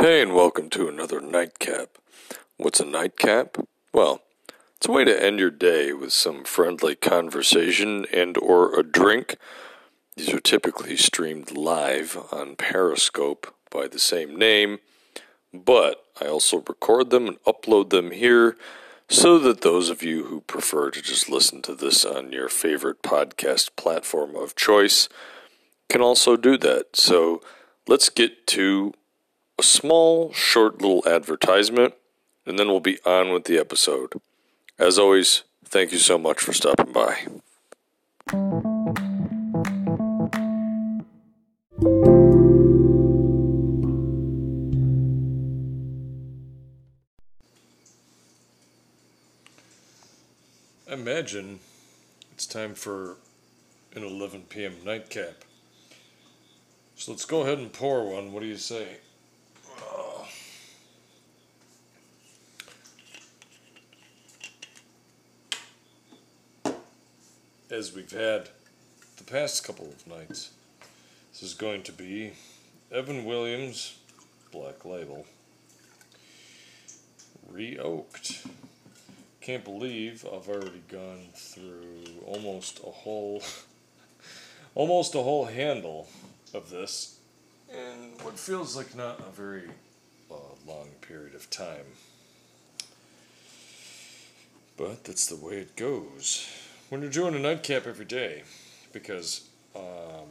Hey, 0.00 0.22
and 0.22 0.34
welcome 0.34 0.70
to 0.70 0.88
another 0.88 1.20
nightcap. 1.20 1.98
What's 2.56 2.80
a 2.80 2.86
nightcap? 2.86 3.58
Well, 3.92 4.22
it's 4.78 4.88
a 4.88 4.92
way 4.92 5.04
to 5.04 5.22
end 5.22 5.38
your 5.38 5.50
day 5.50 5.92
with 5.92 6.14
some 6.14 6.42
friendly 6.44 6.94
conversation 6.94 8.06
and 8.10 8.38
or 8.38 8.74
a 8.80 8.82
drink. 8.82 9.36
These 10.16 10.32
are 10.32 10.40
typically 10.40 10.96
streamed 10.96 11.54
live 11.54 12.16
on 12.32 12.56
Periscope 12.56 13.54
by 13.70 13.88
the 13.88 13.98
same 13.98 14.36
name, 14.36 14.78
but 15.52 16.02
I 16.18 16.28
also 16.28 16.64
record 16.66 17.10
them 17.10 17.26
and 17.26 17.42
upload 17.42 17.90
them 17.90 18.10
here 18.10 18.56
so 19.10 19.38
that 19.40 19.60
those 19.60 19.90
of 19.90 20.02
you 20.02 20.24
who 20.24 20.40
prefer 20.40 20.90
to 20.92 21.02
just 21.02 21.28
listen 21.28 21.60
to 21.60 21.74
this 21.74 22.06
on 22.06 22.32
your 22.32 22.48
favorite 22.48 23.02
podcast 23.02 23.76
platform 23.76 24.34
of 24.34 24.56
choice 24.56 25.10
can 25.90 26.00
also 26.00 26.38
do 26.38 26.56
that. 26.56 26.96
So 26.96 27.42
let's 27.86 28.08
get 28.08 28.46
to 28.46 28.94
a 29.60 29.62
small, 29.62 30.32
short 30.32 30.80
little 30.80 31.06
advertisement, 31.06 31.92
and 32.46 32.58
then 32.58 32.68
we'll 32.68 32.80
be 32.80 32.98
on 33.04 33.30
with 33.30 33.44
the 33.44 33.58
episode. 33.58 34.14
As 34.78 34.98
always, 34.98 35.42
thank 35.66 35.92
you 35.92 35.98
so 35.98 36.16
much 36.16 36.40
for 36.40 36.54
stopping 36.54 36.94
by. 36.94 37.26
Imagine 50.90 51.60
it's 52.32 52.46
time 52.46 52.74
for 52.74 53.18
an 53.94 54.04
11 54.04 54.44
p.m. 54.48 54.76
nightcap. 54.86 55.44
So 56.96 57.12
let's 57.12 57.26
go 57.26 57.42
ahead 57.42 57.58
and 57.58 57.70
pour 57.70 58.10
one. 58.10 58.32
What 58.32 58.40
do 58.40 58.46
you 58.46 58.56
say? 58.56 58.96
As 67.70 67.94
we've 67.94 68.10
had 68.10 68.48
the 69.16 69.22
past 69.22 69.62
couple 69.62 69.86
of 69.86 70.04
nights, 70.04 70.50
this 71.30 71.40
is 71.40 71.54
going 71.54 71.84
to 71.84 71.92
be 71.92 72.32
Evan 72.90 73.24
Williams 73.24 73.96
Black 74.50 74.84
Label 74.84 75.24
re-oaked. 77.48 78.44
Can't 79.40 79.62
believe 79.62 80.26
I've 80.26 80.48
already 80.48 80.82
gone 80.88 81.28
through 81.32 82.24
almost 82.26 82.80
a 82.80 82.90
whole 82.90 83.40
almost 84.74 85.14
a 85.14 85.22
whole 85.22 85.44
handle 85.44 86.08
of 86.52 86.70
this 86.70 87.18
in 87.72 88.18
what 88.22 88.36
feels 88.36 88.76
like 88.76 88.96
not 88.96 89.20
a 89.20 89.30
very 89.30 89.68
uh, 90.28 90.34
long 90.66 90.88
period 91.02 91.36
of 91.36 91.48
time. 91.50 91.86
But 94.76 95.04
that's 95.04 95.26
the 95.26 95.36
way 95.36 95.58
it 95.58 95.76
goes 95.76 96.48
when 96.90 97.00
you're 97.00 97.10
doing 97.10 97.34
a 97.34 97.38
nightcap 97.38 97.86
every 97.86 98.04
day, 98.04 98.42
because 98.92 99.48
um, 99.74 100.28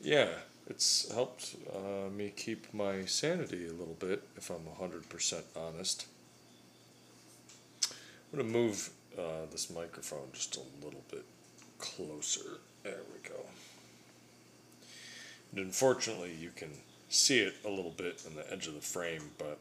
yeah, 0.00 0.28
it's 0.66 1.10
helped 1.12 1.56
uh, 1.74 2.10
me 2.10 2.32
keep 2.36 2.72
my 2.74 3.04
sanity 3.06 3.66
a 3.66 3.72
little 3.72 3.96
bit. 3.98 4.22
If 4.36 4.50
I'm 4.50 4.66
hundred 4.78 5.08
percent 5.08 5.44
honest, 5.56 6.06
I'm 7.90 8.38
gonna 8.38 8.48
move 8.50 8.90
uh, 9.16 9.46
this 9.50 9.70
microphone 9.70 10.28
just 10.32 10.56
a 10.56 10.84
little 10.84 11.04
bit 11.10 11.24
closer. 11.78 12.58
There 12.82 12.98
we 13.12 13.28
go. 13.28 13.40
And 15.52 15.60
unfortunately, 15.60 16.34
you 16.38 16.50
can 16.54 16.70
see 17.08 17.38
it 17.38 17.54
a 17.64 17.70
little 17.70 17.92
bit 17.92 18.22
on 18.26 18.34
the 18.34 18.52
edge 18.52 18.66
of 18.66 18.74
the 18.74 18.80
frame, 18.80 19.30
but 19.38 19.58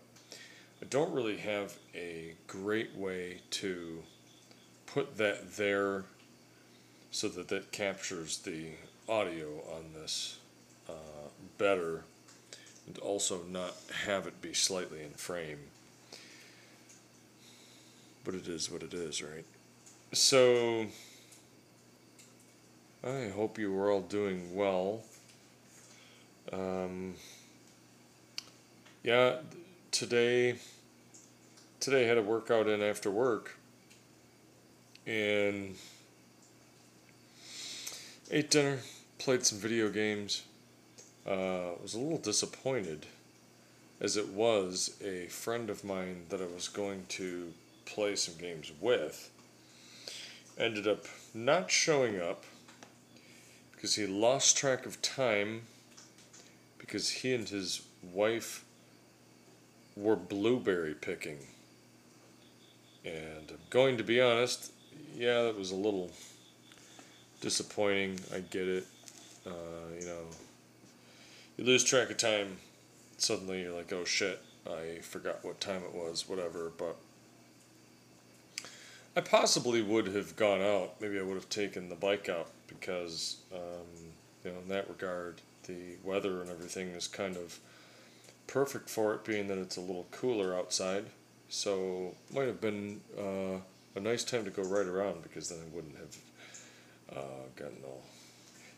I 0.82 0.86
don't 0.90 1.14
really 1.14 1.38
have 1.38 1.78
a 1.96 2.34
great 2.48 2.96
way 2.96 3.42
to 3.52 4.04
put 4.88 5.18
that 5.18 5.58
there 5.58 6.06
so 7.12 7.28
that 7.30 7.48
that 7.50 7.72
captures 7.72 8.40
the 8.40 8.70
audio 9.08 9.48
on 9.76 9.94
this 9.94 10.40
uh, 10.90 11.30
better 11.58 12.04
and 12.88 12.98
also 13.00 13.44
not 13.50 13.76
have 14.06 14.26
it 14.26 14.42
be 14.42 14.54
slightly 14.54 15.04
in 15.04 15.12
frame. 15.12 15.60
But 18.24 18.36
it 18.36 18.48
is 18.48 18.72
what 18.72 18.84
it 18.84 18.94
is, 18.94 19.22
right? 19.22 19.46
So, 20.14 20.88
I 23.04 23.30
hope 23.30 23.58
you 23.58 23.78
are 23.78 23.92
all 23.92 24.02
doing 24.02 24.56
well. 24.56 25.02
Um, 26.52 27.16
yeah, 29.04 29.38
today 29.92 30.56
today 31.80 32.06
I 32.06 32.08
had 32.08 32.18
a 32.18 32.22
workout 32.22 32.68
in 32.68 32.82
after 32.82 33.12
work 33.12 33.57
and 35.08 35.76
ate 38.30 38.52
dinner, 38.52 38.78
played 39.18 39.44
some 39.44 39.58
video 39.58 39.90
games. 39.90 40.44
Uh, 41.26 41.72
was 41.82 41.96
a 41.96 42.00
little 42.00 42.20
disappointed 42.20 43.06
as 44.00 44.16
it 44.16 44.30
was 44.30 44.96
a 45.04 45.26
friend 45.28 45.70
of 45.70 45.84
mine 45.84 46.26
that 46.30 46.42
I 46.42 46.46
was 46.46 46.68
going 46.68 47.06
to 47.10 47.52
play 47.86 48.16
some 48.16 48.36
games 48.36 48.72
with 48.80 49.32
ended 50.58 50.88
up 50.88 51.06
not 51.34 51.70
showing 51.70 52.20
up 52.20 52.44
because 53.72 53.96
he 53.96 54.08
lost 54.08 54.58
track 54.58 54.86
of 54.86 55.02
time 55.02 55.64
because 56.80 57.10
he 57.10 57.34
and 57.34 57.48
his 57.48 57.84
wife 58.02 58.66
were 59.96 60.16
blueberry 60.16 60.96
picking. 60.96 61.38
And 63.06 63.52
I'm 63.52 63.58
going 63.70 63.98
to 63.98 64.04
be 64.04 64.20
honest, 64.20 64.72
yeah, 65.16 65.44
that 65.44 65.58
was 65.58 65.72
a 65.72 65.76
little 65.76 66.12
disappointing. 67.42 68.20
I 68.34 68.40
get 68.40 68.68
it. 68.68 68.86
Uh, 69.46 69.96
you 70.00 70.06
know, 70.06 70.22
you 71.58 71.66
lose 71.66 71.84
track 71.84 72.10
of 72.10 72.18
time. 72.18 72.58
Suddenly 73.18 73.62
you're 73.62 73.76
like, 73.76 73.92
oh 73.94 74.06
shit, 74.06 74.42
I 74.66 75.00
forgot 75.02 75.44
what 75.44 75.60
time 75.60 75.82
it 75.84 75.94
was, 75.94 76.28
whatever. 76.28 76.72
But 76.78 76.98
I 79.16 79.22
possibly 79.22 79.82
would 79.82 80.08
have 80.08 80.36
gone 80.36 80.62
out. 80.62 81.02
Maybe 81.02 81.20
I 81.20 81.24
would 81.24 81.36
have 81.36 81.50
taken 81.50 81.90
the 81.90 81.96
bike 81.96 82.30
out 82.30 82.50
because, 82.68 83.38
um, 83.54 84.12
you 84.44 84.52
know, 84.52 84.60
in 84.60 84.68
that 84.70 84.88
regard, 84.90 85.42
the 85.64 85.96
weather 86.04 86.42
and 86.42 86.50
everything 86.50 86.90
is 86.90 87.08
kind 87.08 87.36
of 87.36 87.60
perfect 88.46 88.90
for 88.90 89.14
it, 89.16 89.26
being 89.26 89.48
that 89.48 89.58
it's 89.58 89.78
a 89.78 89.82
little 89.82 90.06
cooler 90.12 90.56
outside. 90.56 91.06
So 91.50 92.16
might 92.34 92.48
have 92.48 92.62
been 92.62 93.02
uh, 93.18 93.60
a 93.98 94.00
nice 94.00 94.24
time 94.24 94.46
to 94.46 94.52
go 94.52 94.62
right 94.62 94.86
around 94.86 95.24
because 95.24 95.50
then 95.50 95.58
I 95.60 95.76
wouldn't 95.76 95.96
have 95.98 97.18
uh, 97.18 97.48
gotten 97.56 97.78
all 97.84 98.04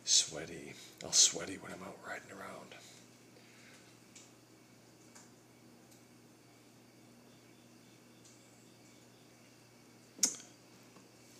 sweaty, 0.06 0.74
all 1.04 1.12
sweaty 1.12 1.58
when 1.62 1.74
I'm 1.74 1.84
out 1.84 1.98
riding 2.08 2.32
around. 2.32 2.76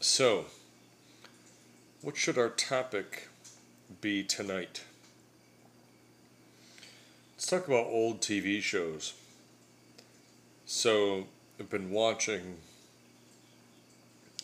So, 0.02 0.46
what 2.02 2.18
should 2.18 2.38
our 2.38 2.50
topic 2.50 3.30
be 4.02 4.24
tonight? 4.24 4.84
Let's 7.36 7.48
talk 7.48 7.68
about 7.68 7.86
old 7.86 8.20
TV 8.20 8.62
shows. 8.62 9.14
So, 10.66 11.28
I've 11.58 11.70
been 11.70 11.92
watching 11.92 12.58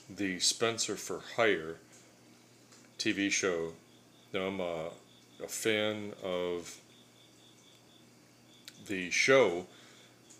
the 0.10 0.40
Spencer 0.40 0.96
for 0.96 1.22
Hire 1.36 1.78
TV 2.98 3.32
show. 3.32 3.74
Now, 4.34 4.48
I'm 4.48 4.60
a, 4.60 4.90
a 5.44 5.48
fan 5.48 6.14
of 6.24 6.80
the 8.88 9.10
show, 9.10 9.66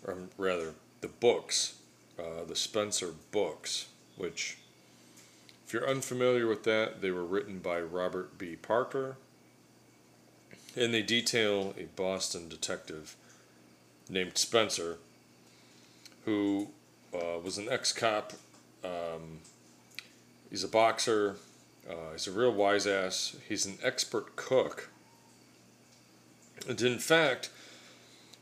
or 0.06 0.16
rather, 0.38 0.74
the 1.00 1.08
books, 1.08 1.74
uh, 2.18 2.44
the 2.46 2.56
Spencer 2.56 3.12
books, 3.32 3.86
which, 4.16 4.58
if 5.66 5.72
you're 5.72 5.88
unfamiliar 5.88 6.46
with 6.46 6.64
that, 6.64 7.00
they 7.00 7.10
were 7.10 7.24
written 7.24 7.58
by 7.58 7.80
Robert 7.80 8.38
B. 8.38 8.56
Parker, 8.56 9.16
and 10.76 10.92
they 10.92 11.02
detail 11.02 11.74
a 11.78 11.84
Boston 11.84 12.48
detective 12.48 13.16
named 14.08 14.38
Spencer 14.38 14.98
who 16.24 16.68
uh, 17.14 17.38
was 17.42 17.56
an 17.58 17.68
ex 17.70 17.92
cop. 17.92 18.32
Um, 18.84 19.40
He's 20.50 20.64
a 20.64 20.68
boxer. 20.68 21.36
Uh, 21.88 22.12
he's 22.12 22.26
a 22.26 22.32
real 22.32 22.52
wise 22.52 22.86
ass. 22.86 23.36
He's 23.48 23.66
an 23.66 23.78
expert 23.82 24.36
cook. 24.36 24.90
And 26.68 26.80
in 26.80 26.98
fact, 26.98 27.50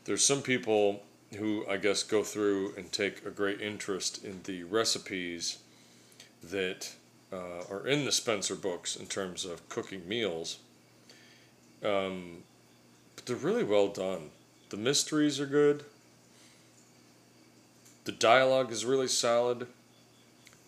there's 0.05 0.23
some 0.23 0.41
people 0.41 1.03
who 1.37 1.65
I 1.69 1.77
guess 1.77 2.03
go 2.03 2.23
through 2.23 2.73
and 2.77 2.91
take 2.91 3.25
a 3.25 3.29
great 3.29 3.61
interest 3.61 4.23
in 4.23 4.41
the 4.43 4.63
recipes 4.63 5.59
that 6.43 6.93
uh, 7.33 7.63
are 7.69 7.85
in 7.87 8.05
the 8.05 8.11
Spencer 8.11 8.55
books 8.55 8.95
in 8.95 9.07
terms 9.07 9.45
of 9.45 9.67
cooking 9.69 10.07
meals. 10.07 10.59
Um, 11.83 12.43
but 13.15 13.25
they're 13.25 13.35
really 13.35 13.63
well 13.63 13.87
done. 13.87 14.29
the 14.69 14.77
mysteries 14.77 15.39
are 15.39 15.45
good. 15.45 15.83
The 18.05 18.11
dialogue 18.11 18.71
is 18.71 18.85
really 18.85 19.07
solid. 19.07 19.67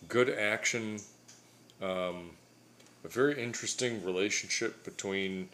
Good 0.08 0.28
action. 0.30 1.00
Um, 1.80 2.30
a 3.04 3.08
very 3.08 3.42
interesting 3.42 4.04
relationship 4.04 4.84
between 4.84 5.48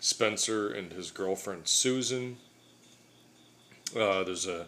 Spencer 0.00 0.68
and 0.68 0.92
his 0.92 1.10
girlfriend 1.10 1.66
Susan. 1.66 2.36
Uh, 3.94 4.24
there's 4.24 4.46
a 4.46 4.66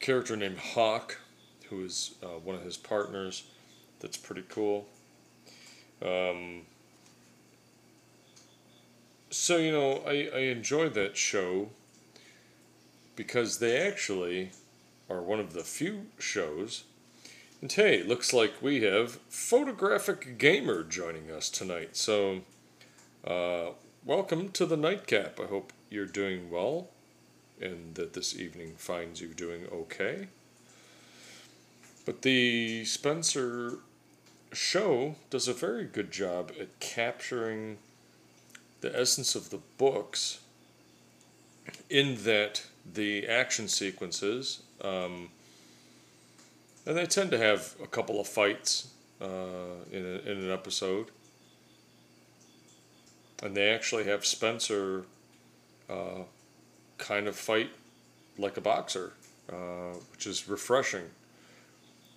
character 0.00 0.36
named 0.36 0.58
Hawk, 0.58 1.20
who 1.68 1.84
is 1.84 2.14
uh, 2.22 2.38
one 2.42 2.54
of 2.54 2.62
his 2.62 2.76
partners. 2.76 3.44
That's 4.00 4.16
pretty 4.16 4.44
cool. 4.48 4.86
Um, 6.02 6.62
so 9.30 9.56
you 9.56 9.72
know, 9.72 10.02
I 10.06 10.28
I 10.34 10.38
enjoy 10.40 10.88
that 10.90 11.16
show 11.16 11.70
because 13.16 13.58
they 13.58 13.78
actually 13.78 14.50
are 15.08 15.22
one 15.22 15.40
of 15.40 15.52
the 15.52 15.62
few 15.62 16.06
shows. 16.18 16.84
And 17.62 17.72
hey, 17.72 18.02
looks 18.02 18.34
like 18.34 18.60
we 18.60 18.82
have 18.82 19.12
Photographic 19.30 20.36
Gamer 20.36 20.84
joining 20.84 21.30
us 21.30 21.48
tonight. 21.48 21.96
So, 21.96 22.42
uh, 23.26 23.70
welcome 24.04 24.50
to 24.50 24.66
the 24.66 24.76
nightcap. 24.76 25.40
I 25.40 25.46
hope 25.46 25.72
you're 25.88 26.04
doing 26.04 26.50
well 26.50 26.90
and 27.58 27.94
that 27.94 28.12
this 28.12 28.38
evening 28.38 28.74
finds 28.76 29.22
you 29.22 29.28
doing 29.28 29.66
okay. 29.72 30.28
But 32.04 32.20
the 32.20 32.84
Spencer 32.84 33.78
show 34.52 35.14
does 35.30 35.48
a 35.48 35.54
very 35.54 35.84
good 35.84 36.10
job 36.10 36.52
at 36.60 36.78
capturing 36.78 37.78
the 38.82 38.94
essence 38.94 39.34
of 39.34 39.48
the 39.48 39.60
books 39.78 40.40
in 41.88 42.22
that 42.24 42.66
the 42.84 43.26
action 43.26 43.66
sequences, 43.66 44.62
um, 44.82 45.30
and 46.86 46.96
they 46.96 47.06
tend 47.06 47.30
to 47.32 47.38
have 47.38 47.74
a 47.82 47.86
couple 47.86 48.20
of 48.20 48.28
fights 48.28 48.88
uh, 49.20 49.26
in, 49.90 50.04
a, 50.04 50.30
in 50.30 50.38
an 50.38 50.50
episode. 50.50 51.08
And 53.42 53.56
they 53.56 53.68
actually 53.70 54.04
have 54.04 54.24
Spencer 54.24 55.04
uh, 55.90 56.22
kind 56.98 57.26
of 57.26 57.36
fight 57.36 57.70
like 58.38 58.56
a 58.56 58.60
boxer, 58.60 59.12
uh, 59.52 59.94
which 60.12 60.26
is 60.26 60.48
refreshing. 60.48 61.04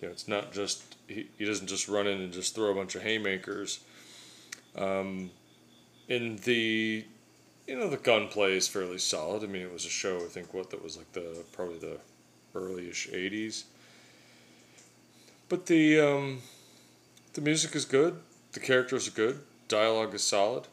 You 0.00 0.08
know, 0.08 0.12
it's 0.12 0.28
not 0.28 0.52
just 0.52 0.96
he, 1.08 1.28
he 1.36 1.44
doesn't 1.44 1.66
just 1.66 1.88
run 1.88 2.06
in 2.06 2.20
and 2.20 2.32
just 2.32 2.54
throw 2.54 2.70
a 2.70 2.74
bunch 2.74 2.94
of 2.94 3.02
haymakers. 3.02 3.80
Um, 4.76 5.30
in 6.08 6.36
the 6.44 7.04
you 7.66 7.78
know 7.78 7.88
the 7.88 7.98
gunplay 7.98 8.56
is 8.56 8.66
fairly 8.66 8.98
solid. 8.98 9.44
I 9.44 9.46
mean, 9.46 9.62
it 9.62 9.72
was 9.72 9.84
a 9.84 9.90
show. 9.90 10.16
I 10.16 10.28
think 10.28 10.54
what 10.54 10.70
that 10.70 10.82
was 10.82 10.96
like 10.96 11.12
the 11.12 11.44
probably 11.52 11.78
the 11.78 11.98
earlyish 12.54 13.12
'80s. 13.12 13.64
But 15.50 15.66
the 15.66 16.00
um, 16.00 16.42
the 17.32 17.40
music 17.40 17.74
is 17.74 17.84
good. 17.84 18.20
The 18.52 18.60
characters 18.60 19.08
are 19.08 19.10
good. 19.10 19.40
Dialogue 19.66 20.14
is 20.14 20.22
solid. 20.22 20.68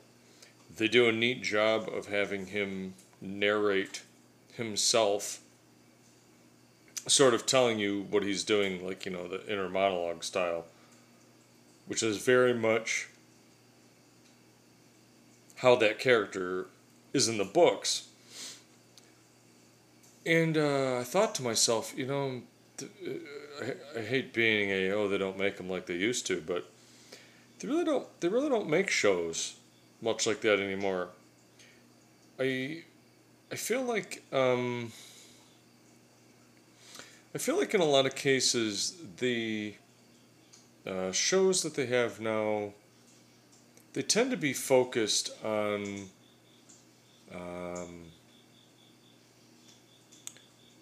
They 0.78 0.88
do 0.88 1.10
a 1.10 1.12
neat 1.12 1.42
job 1.42 1.90
of 1.90 2.08
having 2.08 2.46
him 2.46 2.94
narrate 3.20 4.04
himself, 4.54 5.40
sort 7.08 7.34
of 7.34 7.48
telling 7.48 7.80
you 7.80 8.06
what 8.12 8.22
he's 8.22 8.44
doing, 8.44 8.86
like 8.86 9.04
you 9.04 9.12
know 9.12 9.28
the 9.28 9.44
inner 9.52 9.68
monologue 9.68 10.24
style, 10.24 10.66
which 11.88 12.04
is 12.04 12.18
very 12.18 12.54
much 12.54 13.08
how 15.56 15.76
that 15.78 15.98
character 15.98 16.68
is 17.14 17.28
in 17.28 17.40
the 17.40 17.46
books. 17.46 18.10
And 20.24 20.56
uh, 20.56 21.00
I 21.00 21.04
thought 21.04 21.34
to 21.36 21.42
myself, 21.42 21.98
you 21.98 22.06
know, 22.06 22.42
I, 22.82 24.00
I 24.00 24.02
hate 24.02 24.34
being 24.34 24.70
a 24.70 24.92
oh 24.92 25.08
they 25.08 25.18
don't 25.18 25.38
make 25.38 25.58
them 25.58 25.70
like 25.70 25.86
they 25.86 25.96
used 25.96 26.28
to, 26.28 26.42
but 26.42 26.70
they 27.60 27.68
really 27.68 27.84
don't. 27.84 28.08
They 28.20 28.28
really 28.28 28.50
don't 28.50 28.70
make 28.70 28.90
shows 28.90 29.56
much 30.02 30.28
like 30.28 30.42
that 30.42 30.60
anymore. 30.60 31.10
I 32.40 32.84
I 33.52 33.56
feel 33.56 33.82
like 33.82 34.24
um, 34.32 34.92
I 37.34 37.38
feel 37.38 37.58
like 37.58 37.74
in 37.74 37.82
a 37.82 37.86
lot 37.86 38.06
of 38.06 38.16
cases 38.16 38.96
the 39.18 39.76
uh, 40.86 41.12
shows 41.12 41.64
that 41.64 41.76
they 41.76 41.88
have 41.88 42.20
now 42.20 42.74
they 43.94 44.04
tend 44.04 44.32
to 44.32 44.38
be 44.38 44.54
focused 44.54 45.32
on 45.44 46.10
um, 47.34 48.12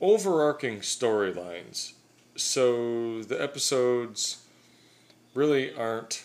overarching 0.02 0.80
storylines. 0.80 1.94
So 2.36 3.24
the 3.24 3.42
episodes 3.42 4.44
really 5.34 5.74
aren't 5.74 6.24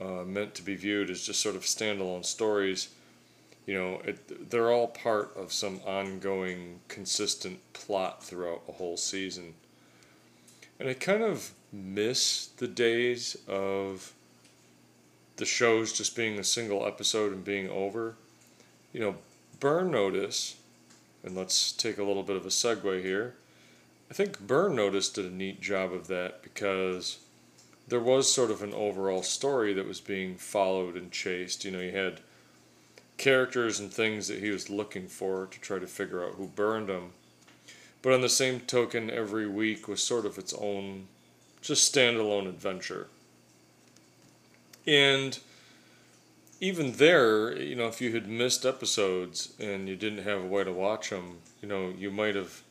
uh, 0.00 0.24
meant 0.24 0.54
to 0.54 0.62
be 0.62 0.74
viewed 0.74 1.10
as 1.10 1.22
just 1.26 1.40
sort 1.40 1.56
of 1.56 1.62
standalone 1.62 2.24
stories. 2.24 2.88
You 3.66 3.74
know, 3.74 4.02
it, 4.04 4.50
they're 4.50 4.72
all 4.72 4.88
part 4.88 5.36
of 5.36 5.52
some 5.52 5.80
ongoing, 5.86 6.80
consistent 6.88 7.60
plot 7.72 8.22
throughout 8.22 8.62
a 8.68 8.72
whole 8.72 8.96
season. 8.96 9.54
And 10.80 10.88
I 10.88 10.94
kind 10.94 11.22
of 11.22 11.52
miss 11.72 12.46
the 12.56 12.66
days 12.66 13.36
of 13.46 14.12
the 15.36 15.44
shows 15.44 15.92
just 15.92 16.16
being 16.16 16.38
a 16.38 16.44
single 16.44 16.86
episode 16.86 17.32
and 17.32 17.44
being 17.44 17.70
over. 17.70 18.16
You 18.92 19.00
know, 19.00 19.14
Burn 19.60 19.90
Notice, 19.90 20.56
and 21.24 21.36
let's 21.36 21.72
take 21.72 21.98
a 21.98 22.04
little 22.04 22.22
bit 22.22 22.36
of 22.36 22.44
a 22.44 22.50
segue 22.50 23.02
here. 23.02 23.34
I 24.10 24.14
think 24.14 24.40
Burn 24.40 24.74
Notice 24.74 25.08
did 25.08 25.24
a 25.24 25.30
neat 25.30 25.60
job 25.60 25.92
of 25.92 26.06
that 26.08 26.42
because 26.42 27.18
there 27.88 28.00
was 28.00 28.32
sort 28.32 28.50
of 28.50 28.62
an 28.62 28.74
overall 28.74 29.22
story 29.22 29.72
that 29.74 29.88
was 29.88 30.00
being 30.00 30.36
followed 30.36 30.96
and 30.96 31.10
chased. 31.10 31.64
You 31.64 31.70
know, 31.70 31.80
you 31.80 31.92
had 31.92 32.20
characters 33.16 33.78
and 33.80 33.92
things 33.92 34.28
that 34.28 34.40
he 34.40 34.50
was 34.50 34.68
looking 34.68 35.08
for 35.08 35.46
to 35.46 35.60
try 35.60 35.78
to 35.78 35.86
figure 35.86 36.24
out 36.24 36.34
who 36.34 36.46
burned 36.48 36.88
them. 36.88 37.12
But 38.02 38.12
on 38.12 38.20
the 38.20 38.28
same 38.28 38.60
token, 38.60 39.10
every 39.10 39.46
week 39.46 39.86
was 39.86 40.02
sort 40.02 40.26
of 40.26 40.38
its 40.38 40.52
own, 40.54 41.06
just 41.60 41.94
standalone 41.94 42.48
adventure. 42.48 43.06
And 44.86 45.38
even 46.62 46.92
there, 46.92 47.60
you 47.60 47.74
know, 47.74 47.88
if 47.88 48.00
you 48.00 48.12
had 48.12 48.28
missed 48.28 48.64
episodes 48.64 49.52
and 49.58 49.88
you 49.88 49.96
didn't 49.96 50.22
have 50.22 50.44
a 50.44 50.46
way 50.46 50.62
to 50.62 50.72
watch 50.72 51.10
them, 51.10 51.38
you 51.60 51.68
know, 51.68 51.92
you 51.98 52.08
might 52.08 52.36
have 52.36 52.62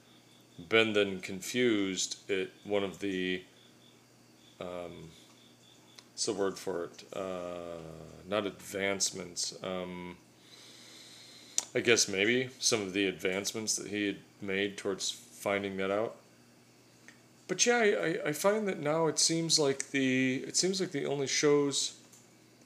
been 0.70 0.94
then 0.94 1.20
confused 1.20 2.32
at 2.32 2.48
one 2.64 2.86
of 2.86 3.00
the, 3.00 3.44
um, 4.62 5.10
what's 6.14 6.26
the 6.26 6.32
word 6.32 6.58
for 6.58 6.86
it? 6.86 7.04
Uh, 7.14 7.82
not 8.30 8.46
advancements. 8.46 9.54
Um, 9.62 10.16
I 11.76 11.82
guess 11.82 12.08
maybe 12.08 12.50
some 12.60 12.82
of 12.82 12.94
the 12.94 13.08
advancements 13.08 13.76
that 13.76 13.88
he 13.88 14.08
had 14.08 14.18
made 14.42 14.78
towards 14.78 15.12
finding 15.12 15.76
that 15.78 15.92
out. 15.92 16.16
But 17.50 17.66
yeah, 17.66 17.76
I, 17.76 18.30
I 18.30 18.32
find 18.32 18.70
that 18.70 18.80
now 18.80 19.08
it 19.08 19.20
seems 19.20 19.60
like 19.60 19.90
the 19.92 20.46
it 20.48 20.56
seems 20.56 20.80
like 20.80 20.92
the 20.92 21.06
only 21.06 21.28
shows 21.28 21.98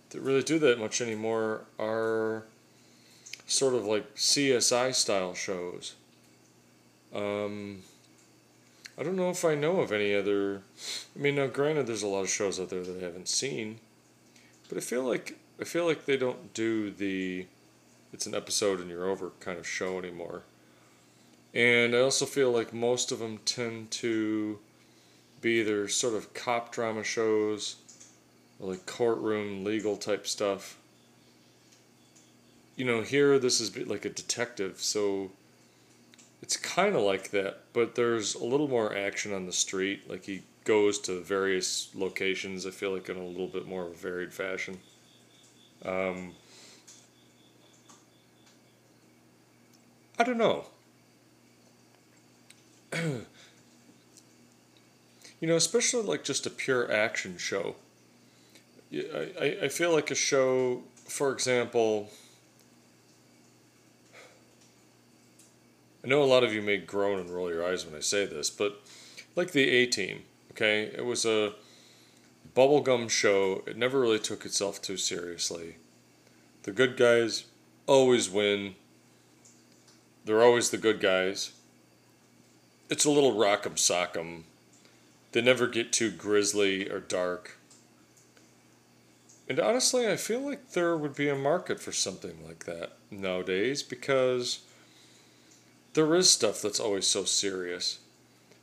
that 0.10 0.22
really 0.22 0.44
do 0.44 0.60
that 0.60 0.80
much 0.80 1.02
anymore 1.02 1.66
are 1.80 2.44
sort 3.48 3.74
of 3.74 3.86
like 3.86 4.16
CSI 4.16 4.94
style 4.94 5.34
shows. 5.34 5.96
Um, 7.14 7.84
I 8.98 9.04
don't 9.04 9.16
know 9.16 9.30
if 9.30 9.44
I 9.44 9.56
know 9.56 9.82
of 9.82 9.92
any 9.92 10.14
other. 10.14 10.62
I 11.16 11.20
mean, 11.20 11.36
now 11.36 11.48
granted, 11.48 11.88
there's 11.88 12.04
a 12.04 12.08
lot 12.08 12.22
of 12.22 12.30
shows 12.30 12.60
out 12.60 12.70
there 12.70 12.84
that 12.84 13.02
I 13.02 13.06
haven't 13.06 13.28
seen, 13.28 13.80
but 14.70 14.78
I 14.78 14.82
feel 14.82 15.04
like 15.04 15.38
I 15.60 15.64
feel 15.64 15.86
like 15.86 16.06
they 16.06 16.18
don't 16.18 16.54
do 16.54 16.92
the 16.92 17.46
it's 18.14 18.26
an 18.26 18.36
episode 18.36 18.80
and 18.80 18.90
you're 18.90 19.10
over 19.10 19.32
kind 19.40 19.58
of 19.58 19.68
show 19.68 20.00
anymore. 20.00 20.44
And 21.54 21.96
I 21.96 22.00
also 22.00 22.26
feel 22.26 22.52
like 22.52 22.74
most 22.74 23.12
of 23.12 23.20
them 23.20 23.40
tend 23.46 23.92
to 23.92 24.60
be 25.42 25.60
either 25.60 25.88
sort 25.88 26.14
of 26.16 26.34
cop 26.34 26.72
drama 26.72 27.04
shows 27.04 27.78
like 28.60 28.86
courtroom 28.86 29.64
legal 29.64 29.98
type 29.98 30.28
stuff. 30.28 30.78
You 32.76 32.86
know, 32.86 33.02
here 33.02 33.40
this 33.40 33.62
is 33.62 33.76
like 33.88 34.06
a 34.06 34.10
detective, 34.10 34.80
so 34.80 35.32
it's 36.42 36.58
kind 36.58 36.96
of 36.96 37.02
like 37.02 37.32
that, 37.32 37.62
but 37.74 37.96
there's 37.96 38.36
a 38.36 38.44
little 38.44 38.68
more 38.68 38.96
action 38.96 39.34
on 39.34 39.46
the 39.46 39.54
street. 39.54 40.10
Like 40.10 40.26
he 40.26 40.44
goes 40.66 41.00
to 41.00 41.22
various 41.22 41.90
locations, 41.96 42.66
I 42.66 42.72
feel 42.72 42.92
like 42.92 43.08
in 43.08 43.18
a 43.18 43.26
little 43.26 43.48
bit 43.48 43.68
more 43.68 43.86
of 43.86 43.92
a 43.92 43.96
varied 43.96 44.34
fashion. 44.34 44.80
Um, 45.84 46.34
I 50.18 50.24
don't 50.24 50.38
know. 50.38 50.66
you 52.94 53.26
know, 55.42 55.56
especially 55.56 56.04
like 56.04 56.24
just 56.24 56.46
a 56.46 56.50
pure 56.50 56.92
action 56.92 57.38
show. 57.38 57.76
I, 58.96 59.58
I 59.64 59.68
feel 59.68 59.92
like 59.92 60.12
a 60.12 60.16
show, 60.16 60.84
for 61.08 61.32
example, 61.32 62.10
I 66.04 66.08
know 66.08 66.22
a 66.22 66.25
lot 66.25 66.44
of 66.44 66.54
you 66.54 66.62
may 66.62 66.78
groan 66.78 67.20
and 67.20 67.30
roll 67.30 67.50
your 67.50 67.66
eyes 67.66 67.86
when 67.86 67.96
I 67.96 68.00
say 68.00 68.25
this, 68.25 68.50
but 68.50 68.82
like 69.36 69.52
the 69.52 69.68
A 69.68 69.86
Team, 69.88 70.24
okay, 70.52 70.84
it 70.84 71.04
was 71.04 71.25
a 71.25 71.54
bubblegum 72.56 73.10
show. 73.10 73.64
It 73.66 73.75
never 73.75 74.00
really 74.00 74.20
took 74.20 74.46
itself 74.46 74.82
too 74.82 74.98
seriously. 74.98 75.78
The 76.64 76.72
good 76.72 76.96
guys 76.96 77.46
always 77.88 78.30
win. 78.30 78.75
They're 80.24 80.44
always 80.44 80.70
the 80.70 80.78
good 80.78 81.00
guys. 81.00 81.52
It's 82.90 83.06
a 83.06 83.12
little 83.12 83.34
rock'em 83.34 83.75
sock'em. 83.75 84.44
They 85.32 85.42
never 85.42 85.68
get 85.68 85.92
too 85.92 86.12
grisly 86.12 86.90
or 86.90 87.00
dark. 87.00 87.58
And 89.48 89.60
honestly, 89.60 90.08
I 90.08 90.16
feel 90.16 90.40
like 90.40 90.72
there 90.72 90.98
would 90.98 91.16
be 91.16 91.30
a 91.30 91.36
market 91.36 91.80
for 91.80 91.92
something 91.92 92.38
like 92.46 92.66
that 92.66 92.94
nowadays 93.12 93.84
because 93.84 94.62
there 95.94 96.16
is 96.16 96.30
stuff 96.30 96.62
that's 96.62 96.80
always 96.80 97.06
so 97.06 97.25
serious. 97.25 98.00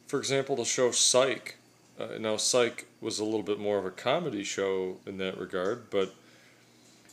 For 0.07 0.19
example, 0.19 0.57
the 0.57 0.65
show 0.65 0.91
Psych. 0.91 1.57
Uh, 1.99 2.19
now, 2.19 2.37
Psych 2.37 2.87
was 3.01 3.19
a 3.19 3.25
little 3.25 3.45
bit 3.45 3.61
more 3.61 3.79
of 3.79 3.87
a 3.87 3.91
comedy 3.91 4.43
show 4.43 4.97
in 5.07 5.19
that 5.19 5.39
regard, 5.39 5.89
but 5.89 6.15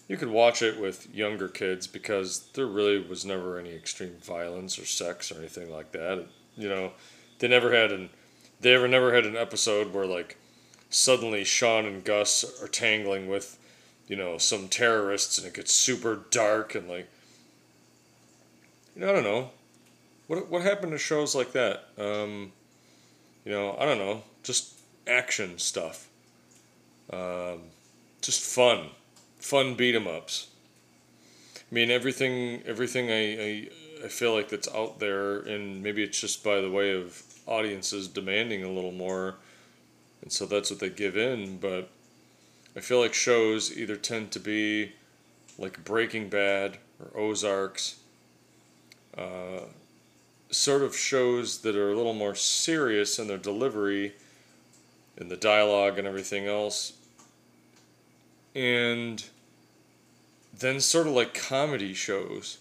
you 0.08 0.18
could 0.18 0.30
watch 0.30 0.64
it 0.64 0.80
with 0.80 1.14
younger 1.14 1.48
kids 1.48 1.86
because 1.86 2.50
there 2.54 2.66
really 2.66 3.00
was 3.00 3.24
never 3.24 3.60
any 3.60 3.74
extreme 3.74 4.16
violence 4.22 4.80
or 4.80 4.86
sex 4.86 5.32
or 5.32 5.38
anything 5.38 5.70
like 5.72 5.92
that. 5.92 6.26
You 6.58 6.68
know, 6.68 6.94
they 7.38 7.48
never 7.48 7.74
had 7.74 7.92
an 7.92 8.10
they 8.60 8.74
ever 8.74 8.88
never 8.88 9.14
had 9.14 9.26
an 9.26 9.38
episode 9.38 9.94
where 9.94 10.08
like 10.08 10.38
suddenly 10.90 11.44
Sean 11.44 11.86
and 11.86 12.04
Gus 12.04 12.62
are 12.62 12.68
tangling 12.68 13.30
with 13.30 13.59
you 14.10 14.18
know 14.18 14.38
some 14.38 14.68
terrorists 14.68 15.38
and 15.38 15.48
it 15.48 15.54
gets 15.54 15.72
super 15.72 16.20
dark 16.32 16.76
and 16.76 16.90
like 16.90 17.08
you 18.96 19.02
know 19.02 19.10
I 19.10 19.14
don't 19.14 19.24
know. 19.24 19.52
What 20.28 20.50
what 20.50 20.64
happened 20.64 20.92
to 20.92 20.98
shows 20.98 21.34
like 21.34 21.54
that? 21.54 21.86
Um, 21.98 22.52
you 23.46 23.52
know 23.54 23.78
I 23.80 23.86
don't 23.86 24.00
know. 24.00 24.24
Just 24.44 24.74
action 25.08 25.58
stuff. 25.60 26.10
Um, 27.14 27.62
just 28.22 28.42
fun. 28.42 28.90
Fun 29.40 29.76
beat 29.76 29.96
'em 29.96 30.08
ups. 30.08 30.48
I 31.56 31.74
mean 31.76 31.92
everything 31.92 32.64
everything 32.66 33.10
I, 33.12 33.44
I 33.44 33.70
I 34.06 34.08
feel 34.08 34.34
like 34.34 34.50
that's 34.50 34.68
out 34.74 35.00
there 35.00 35.40
and 35.40 35.84
maybe 35.84 36.04
it's 36.04 36.20
just 36.20 36.44
by 36.44 36.62
the 36.62 36.72
way 36.72 36.94
of 36.94 37.22
audiences 37.46 38.08
demanding 38.08 38.64
a 38.64 38.72
little 38.72 38.92
more. 38.92 39.36
And 40.22 40.32
so 40.32 40.46
that's 40.46 40.72
what 40.72 40.80
they 40.80 40.90
give 40.90 41.16
in 41.16 41.58
but 41.60 41.90
I 42.80 42.82
feel 42.82 43.02
like 43.02 43.14
shows 43.14 43.78
either 43.78 43.98
tend 43.98 44.32
to 44.32 44.40
be 44.40 44.94
like 45.58 45.84
Breaking 45.84 46.30
Bad 46.30 46.78
or 46.98 47.20
Ozarks, 47.20 47.98
uh, 49.18 49.66
sort 50.50 50.84
of 50.84 50.96
shows 50.96 51.58
that 51.58 51.76
are 51.76 51.92
a 51.92 51.98
little 51.98 52.14
more 52.14 52.36
serious 52.36 53.20
in 53.20 53.28
their 53.28 53.38
delivery, 53.38 54.14
in 55.18 55.28
the 55.28 55.36
dialogue 55.36 56.00
and 56.00 56.08
everything 56.08 56.48
else, 56.48 56.94
and 58.56 59.26
then 60.58 60.80
sort 60.80 61.06
of 61.06 61.12
like 61.12 61.34
comedy 61.34 61.94
shows. 61.94 62.60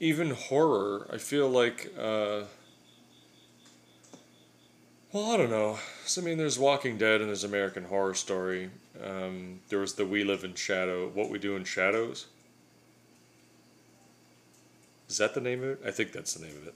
Even 0.00 0.30
horror, 0.30 1.06
I 1.12 1.18
feel 1.18 1.50
like. 1.50 1.92
Uh, 1.98 2.44
well, 5.16 5.32
I 5.32 5.38
don't 5.38 5.50
know. 5.50 5.78
I 6.14 6.20
mean, 6.20 6.36
there's 6.36 6.58
Walking 6.58 6.98
Dead 6.98 7.20
and 7.22 7.30
there's 7.30 7.42
American 7.42 7.84
Horror 7.84 8.12
Story. 8.12 8.68
Um, 9.02 9.60
there 9.70 9.78
was 9.78 9.94
the 9.94 10.04
We 10.04 10.24
Live 10.24 10.44
in 10.44 10.54
Shadow, 10.54 11.08
What 11.08 11.30
We 11.30 11.38
Do 11.38 11.56
in 11.56 11.64
Shadows. 11.64 12.26
Is 15.08 15.16
that 15.16 15.32
the 15.32 15.40
name 15.40 15.62
of 15.62 15.70
it? 15.70 15.80
I 15.86 15.90
think 15.90 16.12
that's 16.12 16.34
the 16.34 16.44
name 16.44 16.54
of 16.56 16.66
it. 16.66 16.74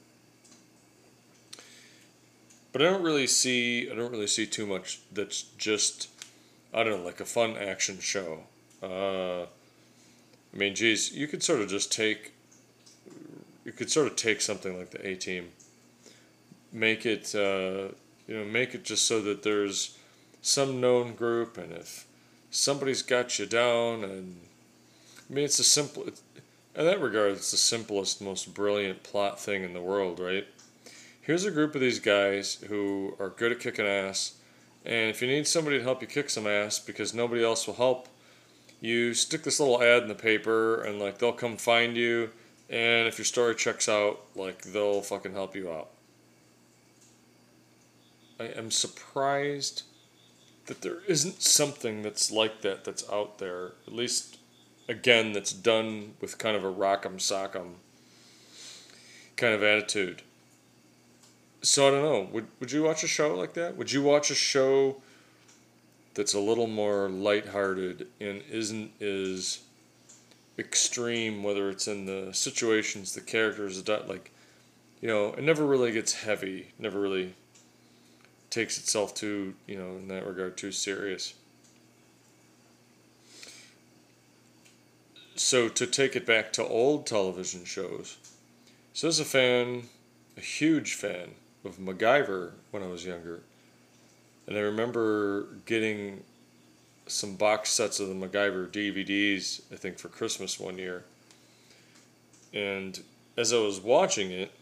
But 2.72 2.80
I 2.80 2.86
don't 2.86 3.02
really 3.02 3.26
see 3.26 3.90
I 3.90 3.94
don't 3.94 4.12
really 4.12 4.28
see 4.28 4.46
too 4.46 4.64
much 4.64 5.00
that's 5.12 5.42
just 5.42 6.08
I 6.72 6.82
don't 6.82 7.00
know 7.00 7.04
like 7.04 7.20
a 7.20 7.26
fun 7.26 7.56
action 7.58 7.98
show. 7.98 8.44
Uh, 8.82 9.42
I 9.42 10.56
mean, 10.56 10.74
geez, 10.74 11.12
you 11.12 11.26
could 11.26 11.42
sort 11.42 11.60
of 11.60 11.68
just 11.68 11.92
take 11.92 12.32
you 13.66 13.72
could 13.72 13.90
sort 13.90 14.06
of 14.06 14.16
take 14.16 14.40
something 14.40 14.78
like 14.78 14.92
the 14.92 15.06
A 15.06 15.14
Team, 15.14 15.50
make 16.72 17.04
it. 17.04 17.34
Uh, 17.34 17.92
you 18.30 18.38
know, 18.38 18.44
make 18.44 18.76
it 18.76 18.84
just 18.84 19.08
so 19.08 19.20
that 19.22 19.42
there's 19.42 19.98
some 20.40 20.80
known 20.80 21.16
group, 21.16 21.58
and 21.58 21.72
if 21.72 22.06
somebody's 22.48 23.02
got 23.02 23.40
you 23.40 23.44
down, 23.44 24.04
and 24.04 24.36
I 25.28 25.34
mean, 25.34 25.44
it's 25.44 25.58
a 25.58 25.64
simple. 25.64 26.04
In 26.76 26.86
that 26.86 27.00
regard, 27.00 27.32
it's 27.32 27.50
the 27.50 27.56
simplest, 27.56 28.22
most 28.22 28.54
brilliant 28.54 29.02
plot 29.02 29.40
thing 29.40 29.64
in 29.64 29.72
the 29.72 29.82
world, 29.82 30.20
right? 30.20 30.46
Here's 31.20 31.44
a 31.44 31.50
group 31.50 31.74
of 31.74 31.80
these 31.80 31.98
guys 31.98 32.54
who 32.68 33.16
are 33.18 33.30
good 33.30 33.50
at 33.50 33.58
kicking 33.58 33.84
ass, 33.84 34.34
and 34.84 35.10
if 35.10 35.20
you 35.20 35.26
need 35.26 35.48
somebody 35.48 35.78
to 35.78 35.84
help 35.84 36.00
you 36.00 36.06
kick 36.06 36.30
some 36.30 36.46
ass 36.46 36.78
because 36.78 37.12
nobody 37.12 37.44
else 37.44 37.66
will 37.66 37.74
help, 37.74 38.08
you 38.80 39.12
stick 39.12 39.42
this 39.42 39.58
little 39.58 39.82
ad 39.82 40.02
in 40.02 40.08
the 40.08 40.14
paper, 40.14 40.80
and 40.84 41.00
like 41.00 41.18
they'll 41.18 41.32
come 41.32 41.56
find 41.56 41.96
you, 41.96 42.30
and 42.68 43.08
if 43.08 43.18
your 43.18 43.24
story 43.24 43.56
checks 43.56 43.88
out, 43.88 44.20
like 44.36 44.62
they'll 44.62 45.02
fucking 45.02 45.32
help 45.32 45.56
you 45.56 45.72
out. 45.72 45.90
I 48.40 48.44
am 48.44 48.70
surprised 48.70 49.82
that 50.64 50.80
there 50.80 51.00
isn't 51.06 51.42
something 51.42 52.00
that's 52.00 52.30
like 52.30 52.62
that 52.62 52.84
that's 52.84 53.08
out 53.10 53.38
there. 53.38 53.72
At 53.86 53.92
least, 53.92 54.38
again, 54.88 55.32
that's 55.32 55.52
done 55.52 56.14
with 56.22 56.38
kind 56.38 56.56
of 56.56 56.64
a 56.64 56.72
rock'em 56.72 57.16
sock'em 57.16 57.74
kind 59.36 59.54
of 59.54 59.62
attitude. 59.62 60.22
So 61.60 61.86
I 61.86 61.90
don't 61.90 62.02
know. 62.02 62.28
Would 62.32 62.46
would 62.60 62.72
you 62.72 62.82
watch 62.82 63.04
a 63.04 63.06
show 63.06 63.34
like 63.34 63.52
that? 63.54 63.76
Would 63.76 63.92
you 63.92 64.02
watch 64.02 64.30
a 64.30 64.34
show 64.34 64.96
that's 66.14 66.32
a 66.32 66.40
little 66.40 66.66
more 66.66 67.10
lighthearted 67.10 68.06
and 68.20 68.42
isn't 68.50 68.90
as 69.02 69.60
extreme, 70.58 71.42
whether 71.42 71.68
it's 71.68 71.86
in 71.86 72.06
the 72.06 72.32
situations, 72.32 73.14
the 73.14 73.20
characters, 73.20 73.86
like, 73.88 74.30
you 75.00 75.08
know, 75.08 75.34
it 75.34 75.42
never 75.42 75.66
really 75.66 75.92
gets 75.92 76.14
heavy. 76.14 76.72
Never 76.78 76.98
really 76.98 77.34
takes 78.50 78.78
itself 78.78 79.14
too, 79.14 79.54
you 79.66 79.76
know, 79.76 79.96
in 79.96 80.08
that 80.08 80.26
regard, 80.26 80.56
too 80.56 80.72
serious. 80.72 81.34
So 85.36 85.68
to 85.68 85.86
take 85.86 86.16
it 86.16 86.26
back 86.26 86.52
to 86.54 86.64
old 86.64 87.06
television 87.06 87.64
shows, 87.64 88.18
so 88.92 89.08
as 89.08 89.18
a 89.20 89.24
fan, 89.24 89.84
a 90.36 90.40
huge 90.40 90.94
fan 90.94 91.30
of 91.64 91.78
MacGyver 91.78 92.52
when 92.72 92.82
I 92.82 92.88
was 92.88 93.06
younger, 93.06 93.40
and 94.46 94.56
I 94.56 94.60
remember 94.60 95.46
getting 95.64 96.24
some 97.06 97.36
box 97.36 97.70
sets 97.70 98.00
of 98.00 98.08
the 98.08 98.14
MacGyver 98.14 98.68
DVDs, 98.68 99.62
I 99.72 99.76
think, 99.76 99.98
for 99.98 100.08
Christmas 100.08 100.60
one 100.60 100.78
year. 100.78 101.04
And 102.52 103.00
as 103.36 103.52
I 103.52 103.58
was 103.58 103.80
watching 103.80 104.30
it, 104.30 104.52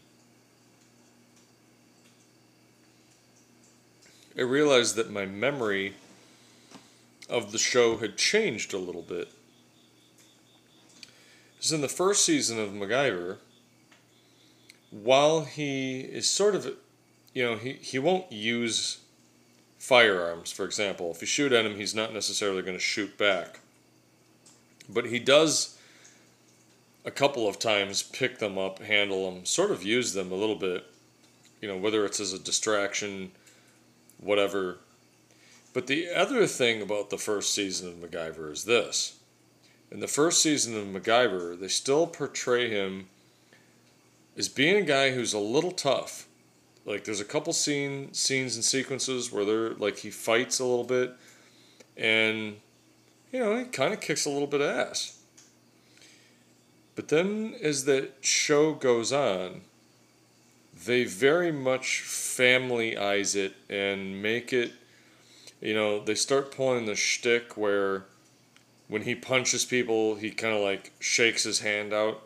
I 4.37 4.41
realized 4.41 4.95
that 4.95 5.11
my 5.11 5.25
memory 5.25 5.95
of 7.29 7.51
the 7.51 7.57
show 7.57 7.97
had 7.97 8.17
changed 8.17 8.73
a 8.73 8.77
little 8.77 9.01
bit. 9.01 9.31
Because 11.55 11.71
in 11.71 11.81
the 11.81 11.89
first 11.89 12.25
season 12.25 12.59
of 12.59 12.69
MacGyver, 12.69 13.37
while 14.91 15.41
he 15.41 16.01
is 16.01 16.29
sort 16.29 16.55
of, 16.55 16.65
you 17.33 17.43
know, 17.43 17.57
he, 17.57 17.73
he 17.73 17.99
won't 17.99 18.31
use 18.31 18.99
firearms, 19.77 20.51
for 20.51 20.65
example. 20.65 21.11
If 21.11 21.21
you 21.21 21.27
shoot 21.27 21.51
at 21.51 21.65
him, 21.65 21.75
he's 21.75 21.95
not 21.95 22.13
necessarily 22.13 22.61
going 22.61 22.77
to 22.77 22.83
shoot 22.83 23.17
back. 23.17 23.59
But 24.87 25.05
he 25.05 25.19
does 25.19 25.77
a 27.05 27.11
couple 27.11 27.47
of 27.47 27.59
times 27.59 28.03
pick 28.03 28.39
them 28.39 28.57
up, 28.57 28.81
handle 28.81 29.29
them, 29.29 29.45
sort 29.45 29.71
of 29.71 29.83
use 29.83 30.13
them 30.13 30.31
a 30.31 30.35
little 30.35 30.55
bit, 30.55 30.85
you 31.61 31.67
know, 31.67 31.77
whether 31.77 32.05
it's 32.05 32.19
as 32.19 32.33
a 32.33 32.39
distraction 32.39 33.31
whatever. 34.19 34.77
But 35.73 35.87
the 35.87 36.09
other 36.09 36.47
thing 36.47 36.81
about 36.81 37.09
the 37.09 37.17
first 37.17 37.53
season 37.53 37.89
of 37.89 37.95
MacGyver 37.95 38.51
is 38.51 38.65
this. 38.65 39.19
In 39.91 39.99
the 39.99 40.07
first 40.07 40.41
season 40.41 40.77
of 40.77 40.85
MacGyver, 40.85 41.59
they 41.59 41.67
still 41.67 42.07
portray 42.07 42.69
him 42.69 43.07
as 44.37 44.47
being 44.47 44.75
a 44.75 44.81
guy 44.81 45.11
who's 45.11 45.33
a 45.33 45.39
little 45.39 45.71
tough. 45.71 46.27
Like 46.85 47.03
there's 47.03 47.19
a 47.19 47.25
couple 47.25 47.53
scene 47.53 48.13
scenes 48.13 48.55
and 48.55 48.63
sequences 48.63 49.31
where 49.31 49.45
they're 49.45 49.71
like 49.71 49.97
he 49.99 50.09
fights 50.09 50.59
a 50.59 50.65
little 50.65 50.83
bit 50.83 51.13
and 51.97 52.57
you 53.31 53.39
know, 53.39 53.57
he 53.57 53.65
kind 53.65 53.93
of 53.93 54.01
kicks 54.01 54.25
a 54.25 54.29
little 54.29 54.47
bit 54.47 54.61
of 54.61 54.69
ass. 54.69 55.19
But 56.95 57.09
then 57.09 57.55
as 57.61 57.85
the 57.85 58.09
show 58.21 58.73
goes 58.73 59.13
on, 59.13 59.61
they 60.85 61.03
very 61.03 61.51
much 61.51 62.03
familyize 62.05 63.35
it 63.35 63.55
and 63.69 64.21
make 64.21 64.53
it, 64.53 64.71
you 65.61 65.73
know, 65.73 66.03
they 66.03 66.15
start 66.15 66.55
pulling 66.55 66.85
the 66.85 66.95
shtick 66.95 67.57
where 67.57 68.05
when 68.87 69.03
he 69.03 69.13
punches 69.13 69.65
people, 69.65 70.15
he 70.15 70.31
kind 70.31 70.55
of 70.55 70.61
like 70.61 70.91
shakes 70.99 71.43
his 71.43 71.59
hand 71.59 71.93
out. 71.93 72.23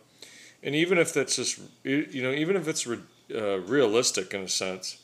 And 0.62 0.76
even 0.76 0.98
if 0.98 1.14
that's 1.14 1.36
just, 1.36 1.60
you 1.84 2.22
know, 2.24 2.32
even 2.32 2.56
if 2.56 2.68
it's 2.68 2.88
uh, 2.88 3.60
realistic 3.60 4.34
in 4.34 4.42
a 4.42 4.48
sense, 4.48 4.98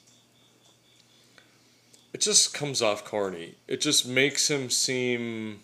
it 2.13 2.21
just 2.21 2.53
comes 2.53 2.81
off 2.81 3.03
corny. 3.03 3.55
It 3.67 3.81
just 3.81 4.07
makes 4.07 4.49
him 4.49 4.69
seem, 4.69 5.61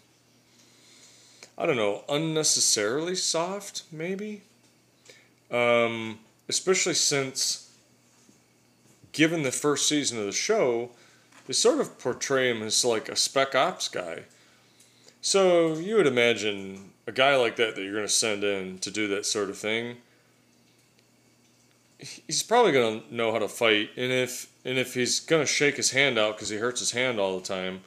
I 1.58 1.66
don't 1.66 1.78
know, 1.78 2.04
unnecessarily 2.10 3.16
soft, 3.16 3.84
maybe. 3.92 4.44
Um, 5.50 6.20
especially 6.50 6.94
since, 6.94 7.65
given 9.16 9.44
the 9.44 9.52
first 9.52 9.88
season 9.88 10.20
of 10.20 10.26
the 10.26 10.32
show, 10.34 10.92
they 11.48 11.54
sort 11.54 11.80
of 11.80 11.98
portray 11.98 12.52
him 12.52 12.62
as 12.62 12.84
like 12.84 13.08
a 13.08 13.16
spec 13.16 13.56
ops 13.56 13.88
guy. 13.88 14.24
So 15.22 15.76
you 15.76 15.96
would 15.96 16.06
imagine 16.06 16.92
a 17.08 17.14
guy 17.14 17.38
like 17.38 17.56
that 17.56 17.76
that 17.76 17.82
you're 17.82 17.94
going 17.94 18.06
to 18.06 18.12
send 18.12 18.44
in 18.44 18.78
to 18.80 18.92
do 18.92 19.08
that 19.08 19.26
sort 19.26 19.50
of 19.50 19.58
thing. 19.58 19.98
He's 21.98 22.44
probably 22.44 22.74
going 22.74 23.02
to 23.02 23.16
know 23.16 23.32
how 23.32 23.40
to 23.40 23.48
fight, 23.48 23.92
and 23.96 24.12
if 24.12 24.52
and 24.66 24.78
if 24.78 24.94
he's 24.94 25.22
going 25.22 25.42
to 25.42 25.48
shake 25.48 25.78
his 25.78 25.92
hand 25.92 26.20
out 26.20 26.36
because 26.36 26.50
he 26.50 26.58
hurts 26.58 26.82
his 26.82 26.92
hand 26.92 27.18
all 27.18 27.40
the 27.40 27.46
time, 27.46 27.82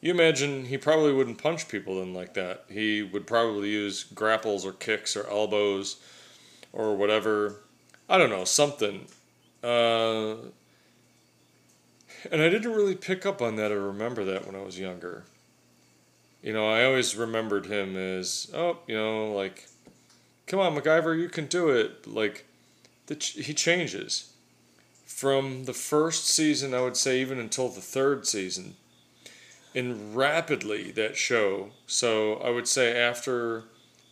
you 0.00 0.10
imagine 0.10 0.64
he 0.64 0.76
probably 0.76 1.12
wouldn't 1.12 1.38
punch 1.38 1.68
people 1.68 2.00
then 2.00 2.12
like 2.12 2.34
that. 2.34 2.64
He 2.68 3.02
would 3.04 3.26
probably 3.26 3.70
use 3.70 4.02
grapples 4.02 4.66
or 4.66 4.72
kicks 4.72 5.16
or 5.16 5.28
elbows 5.30 5.96
or 6.72 6.96
whatever. 6.96 7.60
I 8.08 8.18
don't 8.18 8.30
know, 8.30 8.44
something. 8.44 9.06
Uh, 9.62 10.36
and 12.30 12.42
I 12.42 12.48
didn't 12.48 12.72
really 12.72 12.94
pick 12.94 13.24
up 13.24 13.40
on 13.42 13.56
that 13.56 13.72
or 13.72 13.82
remember 13.82 14.24
that 14.24 14.46
when 14.46 14.54
I 14.54 14.62
was 14.62 14.78
younger. 14.78 15.24
You 16.42 16.52
know, 16.52 16.68
I 16.68 16.84
always 16.84 17.16
remembered 17.16 17.66
him 17.66 17.96
as, 17.96 18.50
oh, 18.54 18.78
you 18.86 18.96
know, 18.96 19.32
like, 19.32 19.68
come 20.46 20.60
on, 20.60 20.74
MacGyver, 20.74 21.18
you 21.18 21.28
can 21.28 21.46
do 21.46 21.68
it. 21.68 22.06
Like, 22.06 22.46
the 23.06 23.16
ch- 23.16 23.44
he 23.44 23.52
changes. 23.52 24.32
From 25.04 25.64
the 25.66 25.74
first 25.74 26.26
season, 26.26 26.72
I 26.72 26.80
would 26.80 26.96
say, 26.96 27.20
even 27.20 27.38
until 27.38 27.68
the 27.68 27.82
third 27.82 28.26
season, 28.26 28.76
and 29.74 30.16
rapidly 30.16 30.90
that 30.92 31.16
show. 31.16 31.70
So 31.86 32.34
I 32.36 32.50
would 32.50 32.66
say 32.66 32.98
after, 32.98 33.64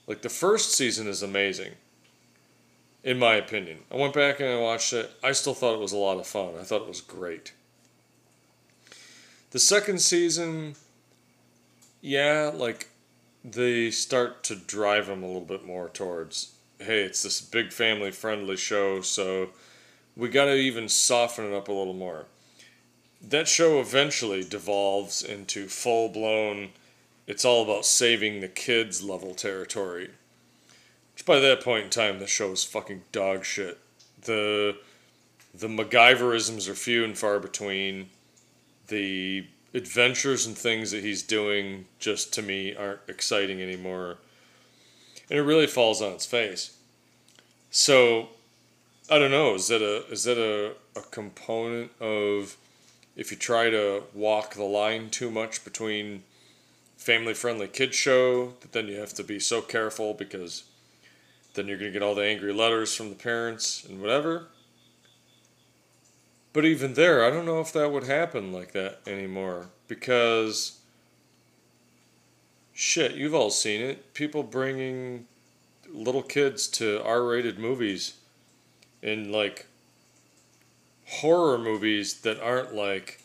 like, 0.07 0.21
the 0.21 0.29
first 0.29 0.73
season 0.73 1.09
is 1.09 1.23
amazing 1.23 1.73
in 3.03 3.19
my 3.19 3.35
opinion. 3.35 3.79
I 3.91 3.97
went 3.97 4.15
back 4.15 4.41
and 4.41 4.49
I 4.49 4.59
watched 4.59 4.93
it. 4.93 5.11
I 5.23 5.33
still 5.33 5.55
thought 5.55 5.75
it 5.75 5.81
was 5.81 5.93
a 5.93 5.97
lot 5.99 6.19
of 6.19 6.27
fun. 6.27 6.55
I 6.61 6.65
thought 6.65 6.83
it 6.83 6.89
was 6.89 7.01
great. 7.01 7.53
The 9.51 9.59
second 9.59 10.01
season, 10.01 10.75
yeah, 12.01 12.51
like 12.53 12.89
they 13.45 13.91
start 13.91 14.43
to 14.45 14.57
drive 14.57 15.07
them 15.07 15.23
a 15.23 15.27
little 15.27 15.41
bit 15.41 15.65
more 15.65 15.89
towards, 15.89 16.53
hey, 16.79 17.01
it's 17.01 17.23
this 17.23 17.41
big 17.41 17.73
family 17.73 18.11
friendly 18.11 18.57
show, 18.57 19.01
so 19.01 19.51
we 20.17 20.29
got 20.29 20.47
to 20.47 20.55
even 20.55 20.89
soften 20.89 21.47
it 21.47 21.57
up 21.57 21.69
a 21.69 21.73
little 21.73 21.95
more. 21.95 22.27
That 23.27 23.49
show 23.49 23.81
eventually 23.81 24.45
devolves 24.45 25.23
into 25.23 25.67
full 25.67 26.09
blown, 26.09 26.71
it's 27.27 27.45
all 27.45 27.63
about 27.63 27.87
saving 27.87 28.41
the 28.41 28.49
kids 28.49 29.03
level 29.03 29.35
territory 29.35 30.11
which 31.19 31.27
by 31.27 31.41
that 31.41 31.65
point 31.65 31.83
in 31.83 31.91
time, 31.91 32.21
the 32.21 32.29
show 32.29 32.51
was 32.51 32.63
fucking 32.63 33.03
dog 33.11 33.45
shit. 33.45 33.79
The 34.23 34.77
the 35.53 35.67
MacGyverisms 35.67 36.69
are 36.69 36.77
few 36.77 37.03
and 37.03 37.19
far 37.19 37.41
between. 37.41 38.11
The 38.87 39.45
adventures 39.75 40.47
and 40.47 40.57
things 40.57 40.93
that 40.93 41.03
he's 41.03 41.25
doing 41.25 41.87
just 41.99 42.33
to 42.35 42.43
me 42.43 42.73
aren't 42.73 43.01
exciting 43.09 43.61
anymore. 43.61 44.19
And 45.29 45.41
it 45.41 45.43
really 45.43 45.67
falls 45.67 46.01
on 46.01 46.13
its 46.13 46.25
face. 46.25 46.77
So 47.73 48.29
I 49.11 49.19
don't 49.19 49.33
know, 49.33 49.57
is 49.57 49.67
that 49.69 49.83
a 49.83 50.07
is 50.13 50.23
that 50.23 50.39
a, 50.39 50.75
a 50.97 51.03
component 51.03 51.91
of 52.01 52.57
if 53.17 53.33
you 53.33 53.37
try 53.37 53.71
to 53.71 54.05
walk 54.15 54.55
the 54.55 54.63
line 54.63 55.11
too 55.11 55.33
much 55.33 55.65
between 55.65 56.23
family 56.97 57.35
friendly 57.35 57.67
kids 57.67 57.97
show 57.97 58.55
that 58.61 58.71
then 58.71 58.87
you 58.87 59.01
have 59.01 59.15
to 59.15 59.25
be 59.25 59.41
so 59.41 59.61
careful 59.61 60.15
because 60.15 60.63
then 61.59 61.67
you're 61.67 61.79
going 61.79 61.93
to 61.93 61.99
get 61.99 62.07
all 62.07 62.15
the 62.15 62.25
angry 62.25 62.53
letters 62.53 62.95
from 62.95 63.09
the 63.09 63.17
parents 63.17 63.85
and 63.85 64.01
whatever. 64.01 64.47
But 66.53 66.65
even 66.65 66.95
there, 66.95 67.25
I 67.25 67.31
don't 67.31 67.45
know 67.45 67.61
if 67.61 67.73
that 67.73 67.93
would 67.93 68.05
happen 68.05 68.53
like 68.53 68.73
that 68.73 69.01
anymore 69.07 69.71
because 69.87 70.79
shit, 72.73 73.15
you've 73.15 73.35
all 73.35 73.51
seen 73.51 73.83
it. 73.83 74.15
People 74.15 74.43
bringing 74.43 75.27
little 75.93 76.23
kids 76.23 76.69
to 76.69 77.03
R-rated 77.03 77.59
movies 77.59 78.15
in 79.03 79.33
like 79.33 79.67
horror 81.07 81.59
movies 81.59 82.21
that 82.21 82.41
aren't 82.41 82.75
like 82.75 83.23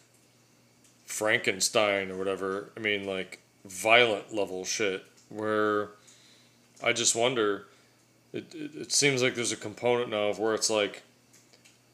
Frankenstein 1.06 2.10
or 2.10 2.18
whatever. 2.18 2.72
I 2.76 2.80
mean 2.80 3.06
like 3.06 3.40
violent 3.66 4.34
level 4.34 4.66
shit 4.66 5.06
where 5.30 5.92
I 6.84 6.94
just 6.94 7.16
wonder 7.16 7.68
it, 8.34 8.54
it, 8.54 8.76
it 8.76 8.92
seems 8.92 9.22
like 9.22 9.36
there's 9.36 9.52
a 9.52 9.58
component 9.58 10.10
now 10.10 10.30
of 10.30 10.40
where 10.40 10.54
it's 10.54 10.70
like 10.70 11.04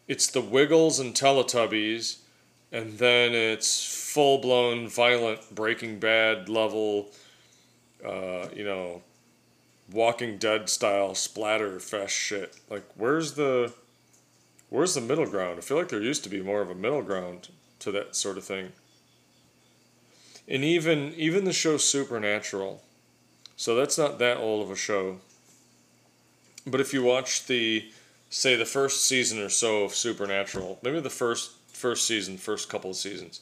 it's 0.07 0.27
the 0.27 0.41
Wiggles 0.41 0.99
and 0.99 1.13
Teletubbies, 1.13 2.17
and 2.71 2.97
then 2.97 3.35
it's 3.35 4.11
full 4.11 4.39
blown 4.39 4.87
violent 4.87 5.53
Breaking 5.53 5.99
Bad 5.99 6.49
level, 6.49 7.11
uh, 8.03 8.47
you 8.55 8.63
know, 8.63 9.03
Walking 9.91 10.37
Dead 10.37 10.69
style 10.69 11.13
splatter 11.13 11.79
fest 11.79 12.13
shit. 12.13 12.55
Like, 12.69 12.85
where's 12.95 13.33
the 13.33 13.73
where's 14.69 14.95
the 14.95 15.01
middle 15.01 15.27
ground? 15.27 15.59
I 15.59 15.61
feel 15.61 15.77
like 15.77 15.89
there 15.89 16.01
used 16.01 16.23
to 16.23 16.29
be 16.29 16.41
more 16.41 16.61
of 16.61 16.69
a 16.69 16.75
middle 16.75 17.03
ground 17.03 17.49
to 17.79 17.91
that 17.91 18.15
sort 18.15 18.37
of 18.37 18.45
thing. 18.45 18.71
And 20.47 20.63
even 20.63 21.13
even 21.15 21.43
the 21.43 21.53
show 21.53 21.77
Supernatural, 21.77 22.81
so 23.55 23.75
that's 23.75 23.97
not 23.97 24.19
that 24.19 24.37
old 24.37 24.63
of 24.63 24.71
a 24.71 24.75
show. 24.75 25.19
But 26.65 26.81
if 26.81 26.93
you 26.93 27.03
watch 27.03 27.45
the, 27.47 27.89
say, 28.29 28.55
the 28.55 28.65
first 28.65 29.05
season 29.05 29.39
or 29.39 29.49
so 29.49 29.83
of 29.83 29.95
Supernatural, 29.95 30.79
maybe 30.83 30.99
the 30.99 31.09
first 31.09 31.51
first 31.79 32.05
season, 32.05 32.37
first 32.37 32.69
couple 32.69 32.89
of 32.89 32.97
seasons. 32.97 33.41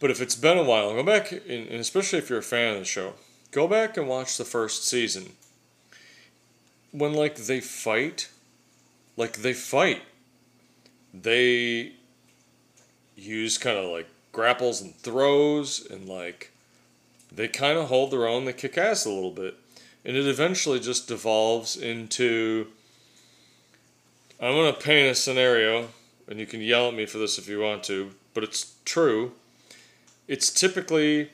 But 0.00 0.10
if 0.10 0.20
it's 0.20 0.34
been 0.34 0.58
a 0.58 0.64
while, 0.64 0.94
go 0.94 1.02
back, 1.02 1.30
and 1.30 1.68
especially 1.68 2.18
if 2.18 2.30
you're 2.30 2.38
a 2.38 2.42
fan 2.42 2.72
of 2.72 2.78
the 2.80 2.84
show, 2.84 3.12
go 3.50 3.68
back 3.68 3.96
and 3.96 4.08
watch 4.08 4.36
the 4.36 4.44
first 4.44 4.88
season. 4.88 5.34
When 6.90 7.12
like 7.12 7.36
they 7.36 7.60
fight, 7.60 8.30
like 9.16 9.34
they 9.38 9.52
fight, 9.52 10.02
they 11.14 11.92
use 13.16 13.58
kind 13.58 13.78
of 13.78 13.90
like 13.90 14.08
grapples 14.32 14.80
and 14.80 14.94
throws, 14.96 15.86
and 15.88 16.08
like 16.08 16.52
they 17.30 17.46
kind 17.46 17.78
of 17.78 17.88
hold 17.88 18.10
their 18.10 18.26
own. 18.26 18.44
They 18.44 18.54
kick 18.54 18.76
ass 18.76 19.04
a 19.04 19.10
little 19.10 19.30
bit 19.30 19.56
and 20.04 20.16
it 20.16 20.26
eventually 20.26 20.80
just 20.80 21.08
devolves 21.08 21.76
into 21.76 22.66
I'm 24.42 24.54
going 24.54 24.74
to 24.74 24.80
paint 24.80 25.08
a 25.08 25.14
scenario, 25.14 25.88
and 26.26 26.40
you 26.40 26.46
can 26.46 26.60
yell 26.60 26.88
at 26.88 26.94
me 26.94 27.06
for 27.06 27.18
this 27.18 27.38
if 27.38 27.48
you 27.48 27.60
want 27.60 27.84
to, 27.84 28.10
but 28.34 28.42
it's 28.42 28.74
true. 28.84 29.32
It's 30.26 30.50
typically 30.50 31.30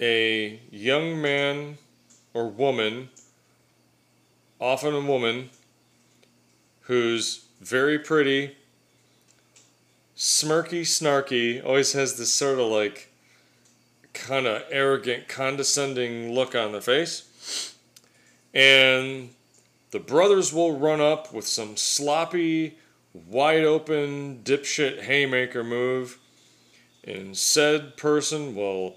a 0.00 0.60
young 0.70 1.20
man 1.20 1.76
or 2.32 2.48
woman, 2.48 3.10
often 4.58 4.94
a 4.94 5.00
woman, 5.02 5.50
who's 6.82 7.44
very 7.60 7.98
pretty, 7.98 8.56
smirky, 10.16 10.82
snarky, 10.82 11.62
always 11.62 11.92
has 11.92 12.16
this 12.16 12.32
sort 12.32 12.58
of 12.58 12.68
like 12.68 13.12
kind 14.14 14.46
of 14.46 14.62
arrogant, 14.70 15.28
condescending 15.28 16.32
look 16.32 16.54
on 16.54 16.72
their 16.72 16.80
face 16.80 17.28
and 18.54 19.30
the 19.90 19.98
brothers 19.98 20.52
will 20.52 20.78
run 20.78 21.00
up 21.00 21.32
with 21.32 21.46
some 21.46 21.76
sloppy, 21.76 22.78
wide 23.12 23.64
open, 23.64 24.40
dipshit 24.44 25.02
haymaker 25.02 25.64
move, 25.64 26.18
and 27.02 27.36
said 27.36 27.96
person 27.96 28.54
will 28.54 28.96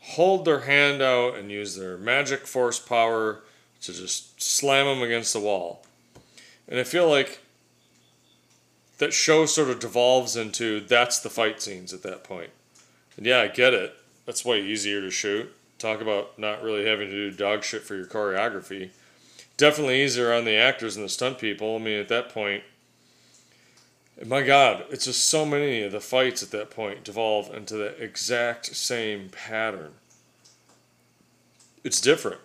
hold 0.00 0.44
their 0.44 0.60
hand 0.60 1.00
out 1.00 1.36
and 1.36 1.50
use 1.50 1.76
their 1.76 1.96
magic 1.96 2.46
force 2.46 2.78
power 2.78 3.42
to 3.80 3.92
just 3.92 4.40
slam 4.42 4.86
them 4.86 5.02
against 5.02 5.32
the 5.32 5.40
wall. 5.40 5.84
And 6.68 6.78
I 6.78 6.84
feel 6.84 7.08
like 7.08 7.40
that 8.98 9.12
show 9.12 9.46
sort 9.46 9.70
of 9.70 9.78
devolves 9.78 10.36
into 10.36 10.80
that's 10.80 11.20
the 11.20 11.30
fight 11.30 11.62
scenes 11.62 11.92
at 11.92 12.02
that 12.02 12.24
point. 12.24 12.50
And 13.16 13.24
yeah, 13.24 13.40
I 13.40 13.48
get 13.48 13.74
it. 13.74 13.94
That's 14.24 14.44
way 14.44 14.62
easier 14.62 15.00
to 15.00 15.10
shoot 15.10 15.52
talk 15.78 16.00
about 16.00 16.38
not 16.38 16.62
really 16.62 16.86
having 16.86 17.08
to 17.08 17.30
do 17.30 17.36
dog 17.36 17.62
shit 17.62 17.82
for 17.82 17.94
your 17.94 18.06
choreography. 18.06 18.90
Definitely 19.56 20.02
easier 20.02 20.32
on 20.32 20.44
the 20.44 20.56
actors 20.56 20.96
and 20.96 21.04
the 21.04 21.08
stunt 21.08 21.38
people. 21.38 21.76
I 21.76 21.78
mean, 21.78 21.98
at 21.98 22.08
that 22.08 22.28
point, 22.28 22.62
my 24.24 24.42
God, 24.42 24.84
it's 24.90 25.04
just 25.04 25.26
so 25.26 25.44
many 25.44 25.82
of 25.82 25.92
the 25.92 26.00
fights 26.00 26.42
at 26.42 26.50
that 26.50 26.70
point 26.70 27.04
devolve 27.04 27.54
into 27.54 27.74
the 27.76 28.02
exact 28.02 28.74
same 28.74 29.28
pattern. 29.30 29.92
It's 31.84 32.00
different. 32.00 32.40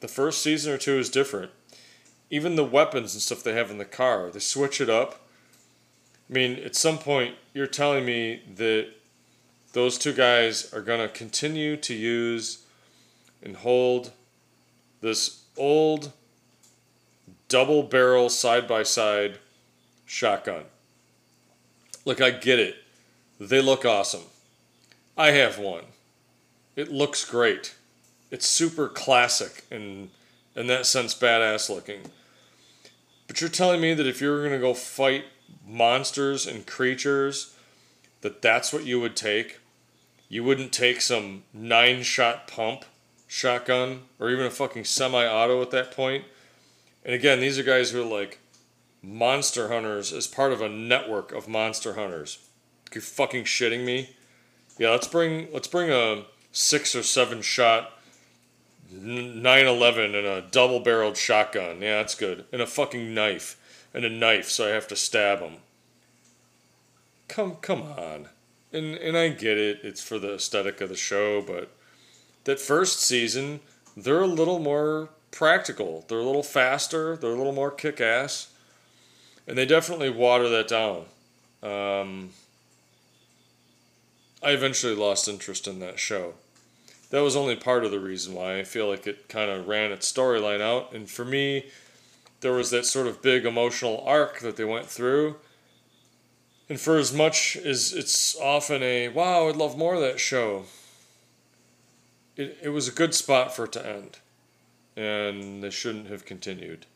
The 0.00 0.08
first 0.08 0.42
season 0.42 0.72
or 0.72 0.78
two 0.78 0.98
is 0.98 1.10
different. 1.10 1.50
even 2.30 2.56
the 2.56 2.64
weapons 2.64 3.14
and 3.14 3.22
stuff 3.22 3.42
they 3.42 3.54
have 3.54 3.70
in 3.70 3.78
the 3.78 3.84
car, 3.84 4.30
they 4.30 4.38
switch 4.38 4.80
it 4.80 4.90
up. 4.90 5.26
I 6.28 6.32
mean, 6.32 6.58
at 6.58 6.76
some 6.76 6.98
point, 6.98 7.36
you're 7.54 7.66
telling 7.66 8.04
me 8.04 8.42
that 8.56 8.88
those 9.72 9.96
two 9.96 10.12
guys 10.12 10.72
are 10.74 10.82
going 10.82 11.00
to 11.00 11.08
continue 11.08 11.76
to 11.76 11.94
use 11.94 12.64
and 13.42 13.56
hold 13.56 14.12
this 15.00 15.44
old 15.56 16.12
double 17.48 17.82
barrel 17.82 18.28
side 18.28 18.68
by 18.68 18.82
side 18.82 19.38
shotgun. 20.06 20.64
Look, 22.04 22.20
I 22.20 22.30
get 22.30 22.58
it. 22.58 22.76
They 23.40 23.60
look 23.60 23.84
awesome. 23.84 24.24
I 25.16 25.32
have 25.32 25.58
one. 25.58 25.84
It 26.76 26.92
looks 26.92 27.24
great. 27.24 27.74
It's 28.30 28.46
super 28.46 28.88
classic 28.88 29.64
and 29.70 30.10
in 30.54 30.66
that 30.66 30.86
sense 30.86 31.14
badass 31.14 31.68
looking. 31.68 32.00
But 33.26 33.40
you're 33.40 33.50
telling 33.50 33.80
me 33.80 33.94
that 33.94 34.06
if 34.06 34.20
you 34.20 34.30
were 34.30 34.40
going 34.40 34.52
to 34.52 34.58
go 34.58 34.74
fight 34.74 35.24
monsters 35.66 36.46
and 36.46 36.66
creatures 36.66 37.54
that 38.22 38.42
that's 38.42 38.72
what 38.72 38.84
you 38.84 39.00
would 39.00 39.16
take? 39.16 39.60
You 40.28 40.44
wouldn't 40.44 40.72
take 40.72 41.00
some 41.00 41.44
9-shot 41.56 42.48
pump 42.48 42.84
shotgun 43.26 44.02
or 44.18 44.30
even 44.30 44.46
a 44.46 44.50
fucking 44.50 44.84
semi-auto 44.84 45.62
at 45.62 45.70
that 45.70 45.92
point? 45.92 46.24
And 47.08 47.14
again, 47.14 47.40
these 47.40 47.58
are 47.58 47.62
guys 47.62 47.90
who 47.90 48.02
are 48.02 48.04
like 48.04 48.38
monster 49.02 49.68
hunters 49.68 50.12
as 50.12 50.26
part 50.26 50.52
of 50.52 50.60
a 50.60 50.68
network 50.68 51.32
of 51.32 51.48
monster 51.48 51.94
hunters. 51.94 52.38
You're 52.92 53.00
fucking 53.00 53.44
shitting 53.44 53.82
me. 53.82 54.14
Yeah, 54.78 54.90
let's 54.90 55.08
bring 55.08 55.48
let's 55.50 55.68
bring 55.68 55.90
a 55.90 56.24
six 56.52 56.94
or 56.94 57.02
seven 57.02 57.40
shot 57.40 57.98
911 58.92 60.14
and 60.14 60.26
a 60.26 60.42
double 60.50 60.80
barreled 60.80 61.16
shotgun. 61.16 61.80
Yeah, 61.80 61.96
that's 61.96 62.14
good. 62.14 62.44
And 62.52 62.60
a 62.60 62.66
fucking 62.66 63.14
knife. 63.14 63.56
And 63.94 64.04
a 64.04 64.10
knife, 64.10 64.50
so 64.50 64.66
I 64.66 64.72
have 64.72 64.86
to 64.88 64.96
stab 64.96 65.40
him. 65.40 65.54
Come 67.26 67.56
come 67.62 67.84
on. 67.84 68.28
And 68.70 68.96
and 68.96 69.16
I 69.16 69.30
get 69.30 69.56
it, 69.56 69.80
it's 69.82 70.02
for 70.02 70.18
the 70.18 70.34
aesthetic 70.34 70.82
of 70.82 70.90
the 70.90 70.94
show, 70.94 71.40
but 71.40 71.74
that 72.44 72.60
first 72.60 73.00
season, 73.00 73.60
they're 73.96 74.20
a 74.20 74.26
little 74.26 74.58
more 74.58 75.08
practical. 75.30 76.04
They're 76.08 76.18
a 76.18 76.24
little 76.24 76.42
faster, 76.42 77.16
they're 77.16 77.30
a 77.30 77.36
little 77.36 77.52
more 77.52 77.70
kick 77.70 78.00
ass. 78.00 78.48
And 79.46 79.56
they 79.56 79.64
definitely 79.64 80.10
water 80.10 80.48
that 80.48 80.68
down. 80.68 81.04
Um, 81.62 82.30
I 84.42 84.50
eventually 84.50 84.94
lost 84.94 85.26
interest 85.26 85.66
in 85.66 85.80
that 85.80 85.98
show. 85.98 86.34
That 87.10 87.20
was 87.20 87.34
only 87.34 87.56
part 87.56 87.84
of 87.84 87.90
the 87.90 88.00
reason 88.00 88.34
why 88.34 88.58
I 88.58 88.64
feel 88.64 88.88
like 88.88 89.06
it 89.06 89.28
kind 89.28 89.50
of 89.50 89.66
ran 89.66 89.90
its 89.90 90.12
storyline 90.12 90.60
out. 90.60 90.92
And 90.92 91.08
for 91.08 91.24
me, 91.24 91.66
there 92.40 92.52
was 92.52 92.70
that 92.70 92.84
sort 92.84 93.06
of 93.06 93.22
big 93.22 93.46
emotional 93.46 94.02
arc 94.06 94.40
that 94.40 94.56
they 94.56 94.64
went 94.64 94.86
through. 94.86 95.36
And 96.68 96.78
for 96.78 96.98
as 96.98 97.12
much 97.12 97.56
as 97.56 97.94
it's 97.94 98.38
often 98.38 98.82
a, 98.82 99.08
wow, 99.08 99.48
I'd 99.48 99.56
love 99.56 99.78
more 99.78 99.94
of 99.94 100.00
that 100.02 100.20
show, 100.20 100.64
it, 102.36 102.58
it 102.62 102.68
was 102.68 102.86
a 102.86 102.92
good 102.92 103.14
spot 103.14 103.56
for 103.56 103.64
it 103.64 103.72
to 103.72 103.86
end. 103.86 104.18
And 104.98 105.62
they 105.62 105.70
shouldn't 105.70 106.08
have 106.08 106.24
continued. 106.24 106.86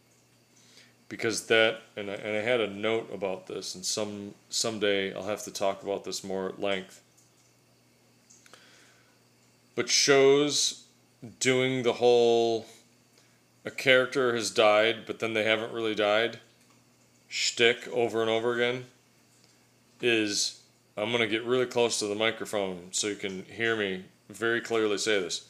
Because 1.09 1.47
that 1.47 1.83
and 1.97 2.11
I, 2.11 2.15
and 2.15 2.37
I 2.37 2.41
had 2.41 2.61
a 2.61 2.67
note 2.67 3.09
about 3.13 3.47
this 3.47 3.75
and 3.75 3.85
some 3.85 4.35
someday 4.49 5.15
I'll 5.15 5.27
have 5.27 5.45
to 5.45 5.53
talk 5.53 5.83
about 5.83 6.05
this 6.05 6.25
more 6.25 6.49
at 6.49 6.61
length. 6.61 7.03
But 9.75 9.89
shows 9.89 10.85
doing 11.39 11.83
the 11.83 11.95
whole 11.95 12.67
a 13.65 13.71
character 13.71 14.35
has 14.35 14.51
died 14.51 15.07
but 15.07 15.21
then 15.21 15.35
they 15.35 15.45
haven't 15.45 15.73
really 15.73 15.95
died 15.95 16.41
shtick 17.29 17.87
over 17.89 18.21
and 18.21 18.31
over 18.31 18.55
again 18.55 18.87
is 20.01 20.61
I'm 20.97 21.13
gonna 21.13 21.27
get 21.27 21.45
really 21.45 21.67
close 21.67 21.99
to 22.01 22.07
the 22.07 22.15
microphone 22.15 22.89
so 22.91 23.07
you 23.07 23.15
can 23.15 23.45
hear 23.45 23.77
me 23.77 24.05
very 24.29 24.61
clearly 24.61 24.99
say 24.99 25.21
this 25.21 25.47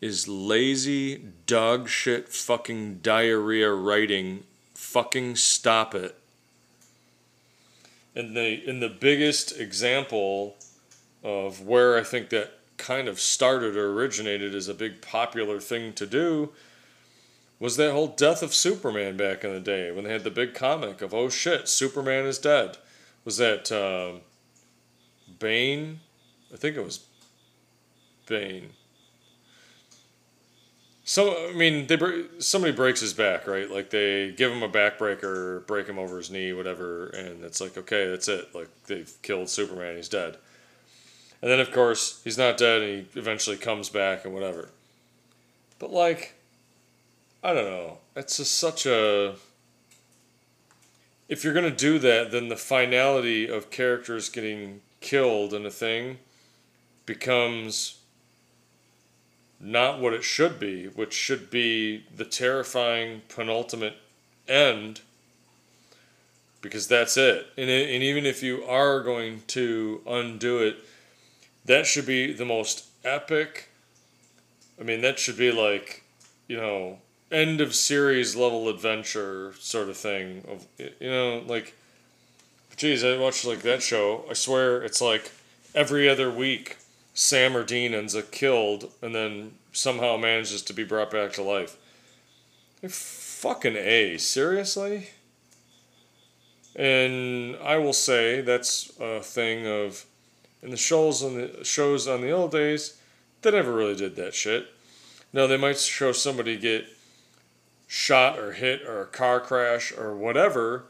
is 0.00 0.26
lazy 0.26 1.22
dog 1.46 1.88
shit 1.88 2.28
fucking 2.28 3.00
diarrhea 3.02 3.70
writing. 3.72 4.44
Fucking 4.74 5.36
stop 5.36 5.94
it. 5.94 6.16
And 8.14 8.36
the 8.36 8.68
in 8.68 8.80
the 8.80 8.88
biggest 8.88 9.58
example 9.58 10.56
of 11.22 11.60
where 11.60 11.98
I 11.98 12.02
think 12.02 12.30
that 12.30 12.52
kind 12.76 13.08
of 13.08 13.20
started 13.20 13.76
or 13.76 13.92
originated 13.92 14.54
as 14.54 14.68
a 14.68 14.74
big 14.74 15.02
popular 15.02 15.60
thing 15.60 15.92
to 15.92 16.06
do 16.06 16.50
was 17.58 17.76
that 17.76 17.92
whole 17.92 18.08
death 18.08 18.42
of 18.42 18.54
Superman 18.54 19.18
back 19.18 19.44
in 19.44 19.52
the 19.52 19.60
day 19.60 19.92
when 19.92 20.04
they 20.04 20.12
had 20.12 20.24
the 20.24 20.30
big 20.30 20.54
comic 20.54 21.02
of 21.02 21.12
oh 21.12 21.28
shit 21.28 21.68
Superman 21.68 22.24
is 22.24 22.38
dead. 22.38 22.78
Was 23.24 23.36
that 23.36 23.70
uh, 23.70 24.20
Bane? 25.38 26.00
I 26.52 26.56
think 26.56 26.76
it 26.76 26.84
was 26.84 27.04
Bane 28.26 28.70
so 31.10 31.48
I 31.48 31.52
mean, 31.54 31.88
they 31.88 31.98
somebody 32.38 32.72
breaks 32.72 33.00
his 33.00 33.14
back, 33.14 33.48
right? 33.48 33.68
Like 33.68 33.90
they 33.90 34.30
give 34.30 34.52
him 34.52 34.62
a 34.62 34.68
backbreaker, 34.68 35.66
break 35.66 35.88
him 35.88 35.98
over 35.98 36.18
his 36.18 36.30
knee, 36.30 36.52
whatever, 36.52 37.08
and 37.08 37.42
it's 37.42 37.60
like 37.60 37.76
okay, 37.76 38.08
that's 38.08 38.28
it. 38.28 38.54
Like 38.54 38.68
they've 38.86 39.12
killed 39.20 39.48
Superman, 39.48 39.96
he's 39.96 40.08
dead. 40.08 40.36
And 41.42 41.50
then 41.50 41.58
of 41.58 41.72
course 41.72 42.20
he's 42.22 42.38
not 42.38 42.56
dead, 42.56 42.82
and 42.82 43.06
he 43.12 43.18
eventually 43.18 43.56
comes 43.56 43.88
back 43.88 44.24
and 44.24 44.32
whatever. 44.32 44.68
But 45.80 45.90
like, 45.90 46.36
I 47.42 47.54
don't 47.54 47.64
know. 47.64 47.98
It's 48.14 48.36
just 48.36 48.56
such 48.56 48.86
a. 48.86 49.34
If 51.28 51.42
you're 51.42 51.54
gonna 51.54 51.72
do 51.72 51.98
that, 51.98 52.30
then 52.30 52.50
the 52.50 52.56
finality 52.56 53.48
of 53.48 53.72
characters 53.72 54.28
getting 54.28 54.80
killed 55.00 55.54
in 55.54 55.66
a 55.66 55.72
thing 55.72 56.20
becomes 57.04 57.99
not 59.60 60.00
what 60.00 60.14
it 60.14 60.24
should 60.24 60.58
be, 60.58 60.86
which 60.86 61.12
should 61.12 61.50
be 61.50 62.04
the 62.16 62.24
terrifying 62.24 63.20
penultimate 63.28 63.96
end, 64.48 65.02
because 66.62 66.88
that's 66.88 67.16
it. 67.16 67.46
And, 67.58 67.68
it, 67.68 67.90
and 67.90 68.02
even 68.02 68.24
if 68.24 68.42
you 68.42 68.64
are 68.64 69.02
going 69.02 69.42
to 69.48 70.00
undo 70.06 70.58
it, 70.58 70.78
that 71.66 71.86
should 71.86 72.06
be 72.06 72.32
the 72.32 72.46
most 72.46 72.86
epic. 73.04 73.68
I 74.80 74.84
mean, 74.84 75.02
that 75.02 75.18
should 75.18 75.36
be 75.36 75.52
like, 75.52 76.04
you 76.48 76.56
know, 76.56 76.98
end 77.30 77.60
of 77.60 77.74
series 77.74 78.34
level 78.34 78.68
adventure 78.68 79.54
sort 79.58 79.88
of 79.88 79.96
thing. 79.96 80.44
Of 80.48 80.66
you 80.78 81.10
know, 81.10 81.44
like, 81.46 81.74
geez, 82.76 83.04
I 83.04 83.18
watched 83.18 83.44
like 83.44 83.60
that 83.60 83.82
show. 83.82 84.24
I 84.28 84.32
swear, 84.32 84.82
it's 84.82 85.02
like 85.02 85.30
every 85.74 86.08
other 86.08 86.30
week 86.30 86.78
Sam 87.14 87.56
or 87.56 87.64
Dean 87.64 87.94
ends 87.94 88.14
up 88.14 88.30
killed 88.30 88.90
and 89.02 89.14
then 89.14 89.52
somehow 89.72 90.16
manages 90.16 90.62
to 90.62 90.72
be 90.72 90.84
brought 90.84 91.10
back 91.10 91.32
to 91.34 91.42
life. 91.42 91.76
fucking 92.88 93.76
A, 93.76 94.16
seriously? 94.18 95.10
And 96.76 97.56
I 97.56 97.78
will 97.78 97.92
say 97.92 98.40
that's 98.40 98.92
a 99.00 99.20
thing 99.20 99.66
of 99.66 100.06
in 100.62 100.70
the 100.70 100.76
shows 100.76 101.22
on 101.22 101.34
the 101.34 101.64
shows 101.64 102.06
on 102.06 102.20
the 102.20 102.30
old 102.30 102.52
days, 102.52 102.98
they 103.42 103.50
never 103.50 103.72
really 103.72 103.96
did 103.96 104.16
that 104.16 104.34
shit. 104.34 104.68
Now 105.32 105.46
they 105.46 105.56
might 105.56 105.78
show 105.78 106.12
somebody 106.12 106.56
get 106.56 106.86
shot 107.86 108.38
or 108.38 108.52
hit 108.52 108.82
or 108.82 109.02
a 109.02 109.06
car 109.06 109.40
crash 109.40 109.92
or 109.92 110.14
whatever, 110.14 110.84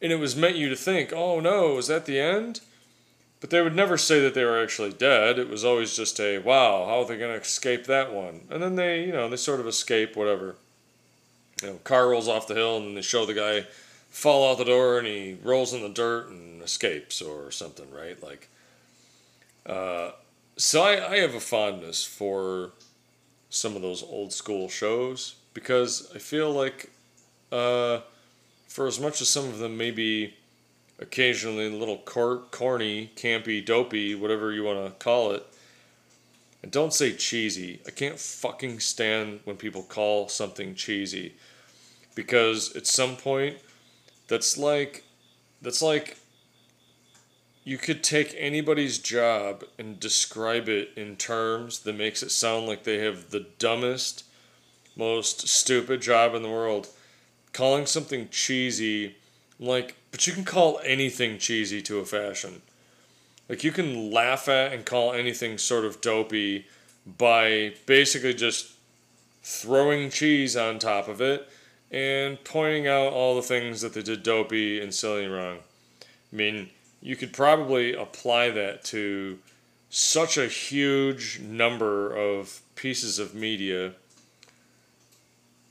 and 0.00 0.12
it 0.12 0.16
was 0.16 0.34
meant 0.34 0.56
you 0.56 0.68
to 0.68 0.76
think, 0.76 1.12
oh 1.12 1.40
no, 1.40 1.78
is 1.78 1.88
that 1.88 2.06
the 2.06 2.18
end? 2.18 2.60
But 3.40 3.50
they 3.50 3.60
would 3.60 3.76
never 3.76 3.98
say 3.98 4.20
that 4.20 4.34
they 4.34 4.44
were 4.44 4.62
actually 4.62 4.92
dead. 4.92 5.38
It 5.38 5.50
was 5.50 5.64
always 5.64 5.94
just 5.94 6.18
a, 6.20 6.38
wow, 6.38 6.86
how 6.86 7.00
are 7.00 7.04
they 7.04 7.18
going 7.18 7.34
to 7.34 7.40
escape 7.40 7.84
that 7.84 8.12
one? 8.12 8.42
And 8.50 8.62
then 8.62 8.76
they, 8.76 9.04
you 9.04 9.12
know, 9.12 9.28
they 9.28 9.36
sort 9.36 9.60
of 9.60 9.66
escape, 9.66 10.16
whatever. 10.16 10.56
You 11.62 11.68
know, 11.68 11.74
car 11.84 12.08
rolls 12.08 12.28
off 12.28 12.46
the 12.46 12.54
hill 12.54 12.78
and 12.78 12.96
they 12.96 13.02
show 13.02 13.26
the 13.26 13.34
guy 13.34 13.66
fall 14.10 14.50
out 14.50 14.58
the 14.58 14.64
door 14.64 14.98
and 14.98 15.06
he 15.06 15.36
rolls 15.42 15.74
in 15.74 15.82
the 15.82 15.88
dirt 15.90 16.28
and 16.28 16.62
escapes 16.62 17.20
or 17.20 17.50
something, 17.50 17.90
right? 17.90 18.22
Like, 18.22 18.48
uh, 19.66 20.12
so 20.56 20.82
I, 20.82 21.12
I 21.12 21.16
have 21.18 21.34
a 21.34 21.40
fondness 21.40 22.04
for 22.04 22.70
some 23.50 23.76
of 23.76 23.82
those 23.82 24.02
old 24.02 24.32
school 24.32 24.68
shows 24.68 25.36
because 25.52 26.10
I 26.14 26.18
feel 26.18 26.50
like, 26.50 26.90
uh, 27.52 28.00
for 28.68 28.86
as 28.86 28.98
much 28.98 29.20
as 29.20 29.28
some 29.28 29.44
of 29.44 29.58
them 29.58 29.76
may 29.76 29.90
be 29.90 30.34
occasionally 30.98 31.66
a 31.66 31.76
little 31.76 31.98
cor- 31.98 32.42
corny, 32.50 33.10
campy, 33.16 33.64
dopey, 33.64 34.14
whatever 34.14 34.52
you 34.52 34.64
want 34.64 34.84
to 34.84 35.04
call 35.04 35.32
it. 35.32 35.46
And 36.62 36.72
don't 36.72 36.94
say 36.94 37.12
cheesy. 37.12 37.80
I 37.86 37.90
can't 37.90 38.18
fucking 38.18 38.80
stand 38.80 39.40
when 39.44 39.56
people 39.56 39.82
call 39.82 40.28
something 40.28 40.74
cheesy 40.74 41.34
because 42.14 42.74
at 42.74 42.86
some 42.86 43.16
point 43.16 43.58
that's 44.26 44.58
like 44.58 45.04
that's 45.62 45.82
like 45.82 46.16
you 47.66 47.78
could 47.78 48.04
take 48.04 48.32
anybody's 48.38 48.96
job 48.96 49.64
and 49.76 49.98
describe 49.98 50.68
it 50.68 50.90
in 50.96 51.16
terms 51.16 51.80
that 51.80 51.96
makes 51.96 52.22
it 52.22 52.30
sound 52.30 52.68
like 52.68 52.84
they 52.84 52.98
have 52.98 53.30
the 53.30 53.44
dumbest, 53.58 54.22
most 54.94 55.48
stupid 55.48 56.00
job 56.00 56.32
in 56.36 56.44
the 56.44 56.48
world. 56.48 56.86
Calling 57.52 57.84
something 57.84 58.28
cheesy, 58.28 59.16
like, 59.58 59.96
but 60.16 60.26
you 60.26 60.32
can 60.32 60.46
call 60.46 60.80
anything 60.82 61.36
cheesy 61.36 61.82
to 61.82 61.98
a 61.98 62.06
fashion. 62.06 62.62
Like, 63.50 63.62
you 63.62 63.70
can 63.70 64.10
laugh 64.10 64.48
at 64.48 64.72
and 64.72 64.82
call 64.82 65.12
anything 65.12 65.58
sort 65.58 65.84
of 65.84 66.00
dopey 66.00 66.64
by 67.18 67.74
basically 67.84 68.32
just 68.32 68.72
throwing 69.42 70.08
cheese 70.08 70.56
on 70.56 70.78
top 70.78 71.06
of 71.06 71.20
it 71.20 71.46
and 71.90 72.42
pointing 72.44 72.86
out 72.86 73.12
all 73.12 73.36
the 73.36 73.42
things 73.42 73.82
that 73.82 73.92
they 73.92 74.00
did 74.00 74.22
dopey 74.22 74.80
and 74.80 74.94
silly 74.94 75.26
wrong. 75.26 75.58
I 76.00 76.34
mean, 76.34 76.70
you 77.02 77.14
could 77.14 77.34
probably 77.34 77.92
apply 77.92 78.48
that 78.52 78.84
to 78.84 79.38
such 79.90 80.38
a 80.38 80.48
huge 80.48 81.40
number 81.40 82.10
of 82.16 82.62
pieces 82.74 83.18
of 83.18 83.34
media. 83.34 83.92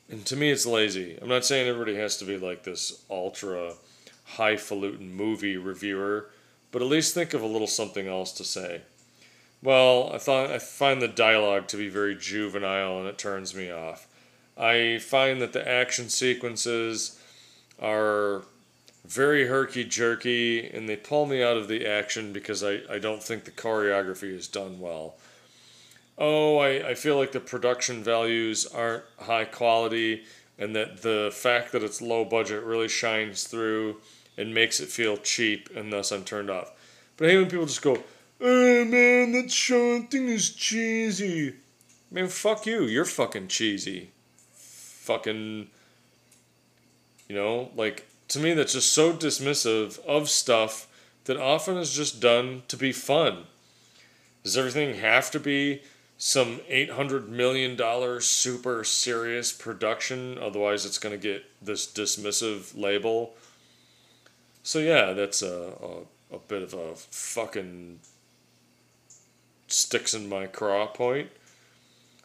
And 0.08 0.23
to 0.27 0.36
me, 0.36 0.51
it's 0.51 0.67
lazy. 0.67 1.17
I'm 1.19 1.29
not 1.29 1.45
saying 1.45 1.67
everybody 1.67 1.95
has 1.95 2.17
to 2.17 2.25
be 2.25 2.38
like 2.38 2.62
this 2.62 3.03
ultra 3.10 3.73
highfalutin 4.25 5.13
movie 5.13 5.57
reviewer, 5.57 6.29
but 6.71 6.81
at 6.81 6.88
least 6.88 7.13
think 7.13 7.33
of 7.33 7.41
a 7.41 7.47
little 7.47 7.67
something 7.67 8.07
else 8.07 8.31
to 8.33 8.43
say. 8.43 8.81
Well, 9.61 10.11
I 10.13 10.17
thought 10.17 10.51
I 10.51 10.59
find 10.59 11.01
the 11.01 11.07
dialogue 11.07 11.67
to 11.69 11.77
be 11.77 11.89
very 11.89 12.15
juvenile 12.15 12.99
and 12.99 13.07
it 13.07 13.17
turns 13.17 13.55
me 13.55 13.71
off. 13.71 14.07
I 14.57 14.99
find 14.99 15.41
that 15.41 15.53
the 15.53 15.67
action 15.67 16.09
sequences 16.09 17.19
are 17.81 18.43
very 19.05 19.47
herky 19.47 19.83
jerky 19.83 20.67
and 20.67 20.88
they 20.88 20.95
pull 20.95 21.25
me 21.25 21.43
out 21.43 21.57
of 21.57 21.67
the 21.67 21.85
action 21.85 22.33
because 22.33 22.63
I, 22.63 22.81
I 22.89 22.99
don't 22.99 23.21
think 23.21 23.45
the 23.45 23.51
choreography 23.51 24.33
is 24.33 24.47
done 24.47 24.79
well. 24.79 25.15
Oh, 26.17 26.57
I, 26.59 26.89
I 26.89 26.93
feel 26.93 27.17
like 27.17 27.33
the 27.33 27.39
production 27.39 28.03
values 28.03 28.65
aren't 28.65 29.03
high 29.19 29.45
quality 29.45 30.23
and 30.58 30.76
that 30.76 31.02
the 31.02 31.32
fact 31.34 31.72
that 31.72 31.84
it's 31.84 32.02
low 32.02 32.26
budget 32.26 32.63
really 32.63 32.88
shines 32.88 33.44
through 33.44 33.98
and 34.38 34.54
makes 34.54 34.80
it 34.80 34.89
feel 34.89 35.18
cheap 35.18 35.70
and 35.76 35.91
thus 35.91 36.12
I'm 36.12 36.24
turned 36.24 36.50
off. 36.50 36.72
But 37.18 37.28
I 37.28 37.32
hate 37.32 37.38
when 37.38 37.50
people 37.50 37.65
just 37.65 37.82
go, 37.82 38.04
oh 38.41 38.86
man, 38.86 39.32
that 39.34 39.52
show 39.52 40.02
thing 40.04 40.28
is 40.28 40.50
cheesy. 40.50 41.56
Man, 42.12 42.28
fuck 42.28 42.65
you. 42.65 42.84
You're 42.84 43.06
fucking 43.06 43.48
cheesy. 43.48 44.12
Fucking, 44.54 45.68
you 47.28 47.36
know, 47.36 47.72
like 47.76 48.08
to 48.30 48.39
me 48.39 48.54
that's 48.54 48.74
just 48.74 48.94
so 48.94 49.13
dismissive 49.13 50.04
of 50.06 50.30
stuff 50.30 50.88
that 51.26 51.38
often 51.38 51.78
is 51.78 51.94
just 51.94 52.20
done 52.20 52.63
to 52.68 52.78
be 52.78 52.91
fun. 52.91 53.46
Does 54.44 54.58
everything 54.58 54.96
have 54.96 55.32
to 55.32 55.39
be 55.39 55.82
some 56.17 56.60
$800 56.69 57.28
million 57.28 57.78
super 58.21 58.84
serious 58.84 59.51
production? 59.51 60.38
Otherwise, 60.39 60.86
it's 60.86 60.97
going 60.97 61.19
to 61.19 61.21
get 61.21 61.45
this 61.62 61.86
dismissive 61.86 62.80
label. 62.80 63.36
So, 64.63 64.80
yeah, 64.80 65.13
that's 65.13 65.41
a, 65.41 65.73
a, 66.32 66.36
a 66.36 66.39
bit 66.39 66.63
of 66.63 66.73
a 66.73 66.95
fucking 66.95 67.99
sticks 69.67 70.13
in 70.13 70.30
my 70.30 70.47
craw 70.47 70.88
point. 70.88 71.30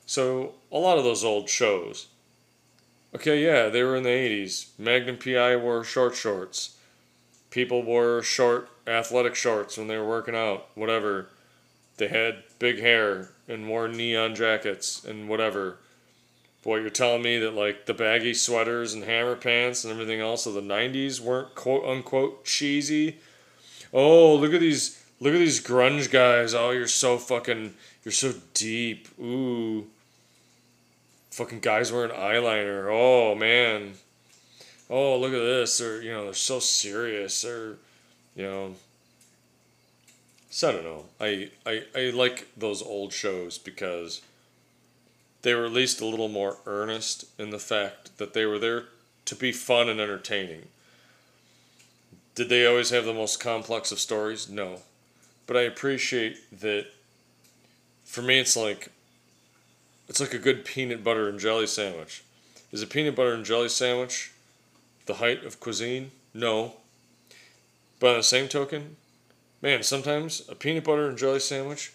So, 0.06 0.54
a 0.72 0.78
lot 0.78 0.98
of 0.98 1.04
those 1.04 1.24
old 1.24 1.48
shows 1.48 2.06
Okay, 3.12 3.44
yeah, 3.44 3.68
they 3.68 3.82
were 3.82 3.96
in 3.96 4.04
the 4.04 4.08
80s. 4.08 4.68
Magnum 4.78 5.16
PI 5.16 5.56
wore 5.56 5.82
short 5.82 6.14
shorts. 6.14 6.76
People 7.50 7.82
wore 7.82 8.22
short 8.22 8.68
athletic 8.86 9.34
shorts 9.34 9.76
when 9.76 9.88
they 9.88 9.98
were 9.98 10.06
working 10.06 10.36
out, 10.36 10.68
whatever. 10.76 11.28
They 11.96 12.06
had 12.06 12.44
big 12.60 12.78
hair 12.78 13.30
and 13.50 13.68
wore 13.68 13.88
neon 13.88 14.34
jackets 14.34 15.04
and 15.04 15.28
whatever. 15.28 15.78
Boy, 16.62 16.76
you're 16.78 16.90
telling 16.90 17.22
me 17.22 17.38
that 17.38 17.54
like 17.54 17.86
the 17.86 17.94
baggy 17.94 18.34
sweaters 18.34 18.94
and 18.94 19.04
hammer 19.04 19.36
pants 19.36 19.84
and 19.84 19.92
everything 19.92 20.20
else 20.20 20.46
of 20.46 20.54
the 20.54 20.60
90s 20.60 21.20
weren't 21.20 21.54
quote 21.54 21.84
unquote 21.84 22.44
cheesy? 22.44 23.16
Oh, 23.92 24.36
look 24.36 24.54
at 24.54 24.60
these 24.60 25.02
look 25.20 25.34
at 25.34 25.38
these 25.38 25.62
grunge 25.62 26.10
guys. 26.10 26.54
Oh, 26.54 26.70
you're 26.70 26.86
so 26.86 27.18
fucking 27.18 27.74
you're 28.04 28.12
so 28.12 28.34
deep. 28.54 29.08
Ooh 29.20 29.86
fucking 31.30 31.60
guys 31.60 31.92
wearing 31.92 32.10
eyeliner. 32.10 32.88
Oh 32.90 33.34
man. 33.34 33.94
Oh 34.88 35.18
look 35.18 35.32
at 35.32 35.38
this. 35.38 35.78
They're 35.78 36.02
you 36.02 36.12
know 36.12 36.24
they're 36.24 36.34
so 36.34 36.58
serious. 36.58 37.42
They're 37.42 37.76
you 38.36 38.44
know. 38.44 38.74
So 40.52 40.68
I 40.68 40.72
don't 40.72 40.84
know. 40.84 41.04
I, 41.20 41.50
I 41.64 41.84
I 41.94 42.10
like 42.10 42.48
those 42.56 42.82
old 42.82 43.12
shows 43.12 43.56
because 43.56 44.20
they 45.42 45.54
were 45.54 45.64
at 45.64 45.72
least 45.72 46.00
a 46.00 46.06
little 46.06 46.28
more 46.28 46.58
earnest 46.66 47.24
in 47.38 47.50
the 47.50 47.58
fact 47.58 48.18
that 48.18 48.34
they 48.34 48.44
were 48.44 48.58
there 48.58 48.86
to 49.26 49.36
be 49.36 49.52
fun 49.52 49.88
and 49.88 50.00
entertaining. 50.00 50.66
Did 52.34 52.48
they 52.48 52.66
always 52.66 52.90
have 52.90 53.04
the 53.04 53.14
most 53.14 53.38
complex 53.38 53.92
of 53.92 54.00
stories? 54.00 54.48
No. 54.48 54.80
But 55.46 55.56
I 55.56 55.62
appreciate 55.62 56.60
that 56.60 56.86
for 58.04 58.22
me 58.22 58.40
it's 58.40 58.56
like 58.56 58.88
it's 60.08 60.20
like 60.20 60.34
a 60.34 60.38
good 60.38 60.64
peanut 60.64 61.04
butter 61.04 61.28
and 61.28 61.38
jelly 61.38 61.68
sandwich. 61.68 62.24
Is 62.72 62.82
a 62.82 62.88
peanut 62.88 63.14
butter 63.14 63.32
and 63.32 63.44
jelly 63.44 63.68
sandwich 63.68 64.32
the 65.06 65.14
height 65.14 65.44
of 65.44 65.60
cuisine? 65.60 66.10
No. 66.34 66.74
But 68.00 68.10
on 68.10 68.16
the 68.16 68.22
same 68.24 68.48
token, 68.48 68.96
man, 69.62 69.82
sometimes 69.82 70.42
a 70.48 70.54
peanut 70.54 70.84
butter 70.84 71.08
and 71.08 71.18
jelly 71.18 71.40
sandwich 71.40 71.92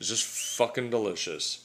is 0.00 0.08
just 0.08 0.24
fucking 0.24 0.90
delicious. 0.90 1.64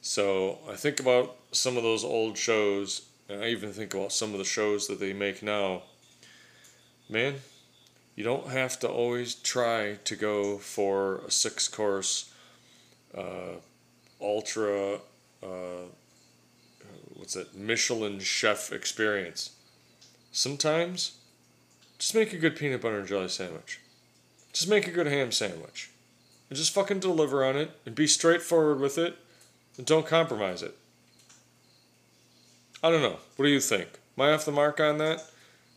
So 0.00 0.58
I 0.70 0.74
think 0.74 1.00
about 1.00 1.36
some 1.52 1.76
of 1.76 1.82
those 1.82 2.04
old 2.04 2.38
shows, 2.38 3.02
and 3.28 3.42
I 3.42 3.48
even 3.48 3.72
think 3.72 3.94
about 3.94 4.12
some 4.12 4.32
of 4.32 4.38
the 4.38 4.44
shows 4.44 4.86
that 4.86 5.00
they 5.00 5.12
make 5.12 5.42
now. 5.42 5.82
Man, 7.08 7.36
you 8.14 8.24
don't 8.24 8.48
have 8.48 8.78
to 8.80 8.88
always 8.88 9.34
try 9.34 9.98
to 10.04 10.16
go 10.16 10.58
for 10.58 11.22
a 11.26 11.30
six 11.30 11.68
course 11.68 12.32
uh, 13.16 13.60
ultra 14.20 14.98
uh, 15.42 15.86
what's 17.14 17.36
it 17.36 17.54
Michelin 17.54 18.20
chef 18.20 18.72
experience. 18.72 19.50
Sometimes, 20.32 21.16
just 21.98 22.14
make 22.14 22.32
a 22.32 22.38
good 22.38 22.56
peanut 22.56 22.80
butter 22.80 22.98
and 22.98 23.08
jelly 23.08 23.28
sandwich. 23.28 23.80
Just 24.56 24.70
make 24.70 24.88
a 24.88 24.90
good 24.90 25.06
ham 25.06 25.32
sandwich. 25.32 25.90
And 26.48 26.56
just 26.56 26.72
fucking 26.72 27.00
deliver 27.00 27.44
on 27.44 27.56
it 27.56 27.72
and 27.84 27.94
be 27.94 28.06
straightforward 28.06 28.80
with 28.80 28.96
it 28.96 29.18
and 29.76 29.84
don't 29.84 30.06
compromise 30.06 30.62
it. 30.62 30.74
I 32.82 32.90
don't 32.90 33.02
know. 33.02 33.18
What 33.36 33.44
do 33.44 33.50
you 33.50 33.60
think? 33.60 33.86
Am 34.16 34.24
I 34.24 34.32
off 34.32 34.46
the 34.46 34.52
mark 34.52 34.80
on 34.80 34.96
that? 34.96 35.28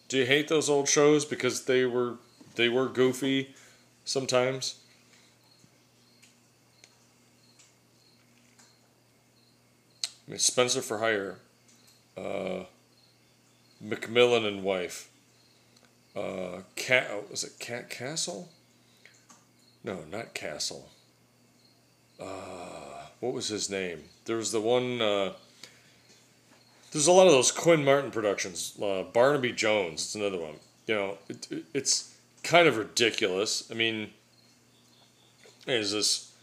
Do 0.08 0.18
you 0.18 0.26
hate 0.26 0.48
those 0.48 0.70
old 0.70 0.88
shows 0.88 1.26
because 1.26 1.66
they 1.66 1.84
were 1.84 2.20
they 2.56 2.70
were 2.70 2.88
goofy 2.88 3.54
sometimes? 4.06 4.76
I 10.26 10.32
mean, 10.32 10.40
Spencer 10.40 10.82
for 10.82 11.00
Hire, 11.00 11.40
uh, 12.18 12.64
McMillan 13.86 14.48
and 14.48 14.64
Wife, 14.64 15.10
uh, 16.16 16.62
Cat, 16.78 17.10
oh, 17.12 17.26
was 17.30 17.44
it 17.44 17.60
Cat 17.60 17.90
Castle? 17.90 18.48
No, 19.84 20.04
not 20.12 20.34
Castle. 20.34 20.90
Uh, 22.20 23.06
what 23.20 23.34
was 23.34 23.48
his 23.48 23.70
name? 23.70 24.04
There 24.26 24.38
was 24.38 24.52
the 24.52 24.62
one. 24.62 25.02
Uh, 25.02 25.34
there's 26.92 27.08
a 27.08 27.12
lot 27.12 27.28
of 27.28 27.34
those 27.34 27.52
Quinn 27.52 27.86
Martin 27.86 28.12
productions. 28.12 28.78
Uh, 28.82 29.04
Barnaby 29.04 29.54
Jones, 29.54 30.04
it's 30.04 30.16
another 30.16 30.40
one. 30.40 30.56
You 30.88 30.96
know, 30.96 31.18
it, 31.30 31.48
it, 31.52 31.66
it's 31.74 32.16
kind 32.44 32.68
of 32.68 32.78
ridiculous. 32.78 33.70
I 33.72 33.76
mean, 33.76 34.10
he's 35.66 35.92
this 35.92 36.34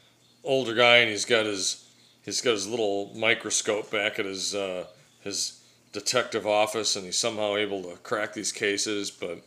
older 0.44 0.74
guy 0.74 0.98
and 0.98 1.10
he's 1.10 1.24
got 1.24 1.44
his 1.44 1.84
he's 2.24 2.40
got 2.40 2.52
his 2.52 2.66
little 2.66 3.12
microscope 3.14 3.90
back 3.90 4.18
at 4.18 4.24
his 4.24 4.54
uh, 4.54 4.86
his 5.20 5.60
detective 5.92 6.46
office, 6.46 6.94
and 6.96 7.04
he's 7.04 7.18
somehow 7.18 7.56
able 7.56 7.82
to 7.82 7.96
crack 7.98 8.34
these 8.34 8.52
cases. 8.52 9.10
But 9.10 9.42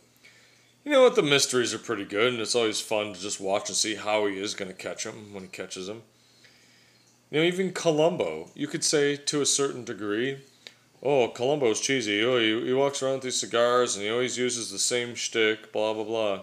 you 0.84 0.90
know 0.90 1.02
what? 1.02 1.14
The 1.14 1.22
mysteries 1.22 1.74
are 1.74 1.78
pretty 1.78 2.04
good, 2.04 2.32
and 2.32 2.42
it's 2.42 2.54
always 2.54 2.80
fun 2.80 3.12
to 3.12 3.20
just 3.20 3.40
watch 3.40 3.68
and 3.68 3.76
see 3.76 3.96
how 3.96 4.26
he 4.26 4.38
is 4.38 4.54
going 4.54 4.70
to 4.70 4.76
catch 4.76 5.04
him 5.04 5.32
when 5.32 5.42
he 5.42 5.48
catches 5.48 5.88
him. 5.88 6.02
You 7.30 7.40
know, 7.40 7.46
even 7.46 7.72
Columbo, 7.72 8.50
you 8.54 8.66
could 8.66 8.82
say 8.82 9.16
to 9.16 9.40
a 9.40 9.46
certain 9.46 9.84
degree, 9.84 10.38
oh, 11.02 11.28
Columbo's 11.28 11.80
cheesy. 11.80 12.24
Oh, 12.24 12.38
he, 12.38 12.66
he 12.66 12.72
walks 12.72 13.02
around 13.02 13.14
with 13.14 13.22
these 13.24 13.40
cigars, 13.40 13.94
and 13.94 14.04
he 14.04 14.10
always 14.10 14.38
uses 14.38 14.70
the 14.70 14.78
same 14.78 15.14
shtick, 15.14 15.72
blah, 15.72 15.94
blah, 15.94 16.04
blah. 16.04 16.40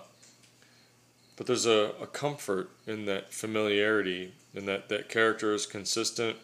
But 1.35 1.45
there's 1.45 1.65
a, 1.65 1.93
a 2.01 2.07
comfort 2.07 2.69
in 2.87 3.05
that 3.05 3.33
familiarity 3.33 4.33
and 4.55 4.67
that 4.67 4.89
that 4.89 5.07
character 5.07 5.53
is 5.53 5.65
consistent. 5.65 6.37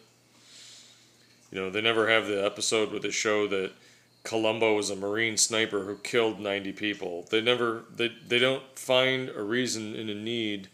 You 1.50 1.60
know, 1.60 1.70
they 1.70 1.80
never 1.80 2.08
have 2.08 2.26
the 2.26 2.44
episode 2.44 2.90
where 2.90 3.00
they 3.00 3.10
show 3.10 3.48
that 3.48 3.72
Columbo 4.24 4.74
was 4.74 4.88
a 4.88 4.96
Marine 4.96 5.36
sniper 5.36 5.84
who 5.84 5.96
killed 5.96 6.40
90 6.40 6.72
people. 6.72 7.26
They 7.30 7.42
never 7.42 7.84
they 7.94 8.10
they 8.26 8.38
don't 8.38 8.62
find 8.74 9.28
a 9.28 9.42
reason 9.42 9.94
and 9.94 10.08
a 10.08 10.14
need 10.14 10.68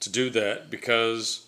to 0.00 0.10
do 0.10 0.30
that 0.30 0.70
because 0.70 1.46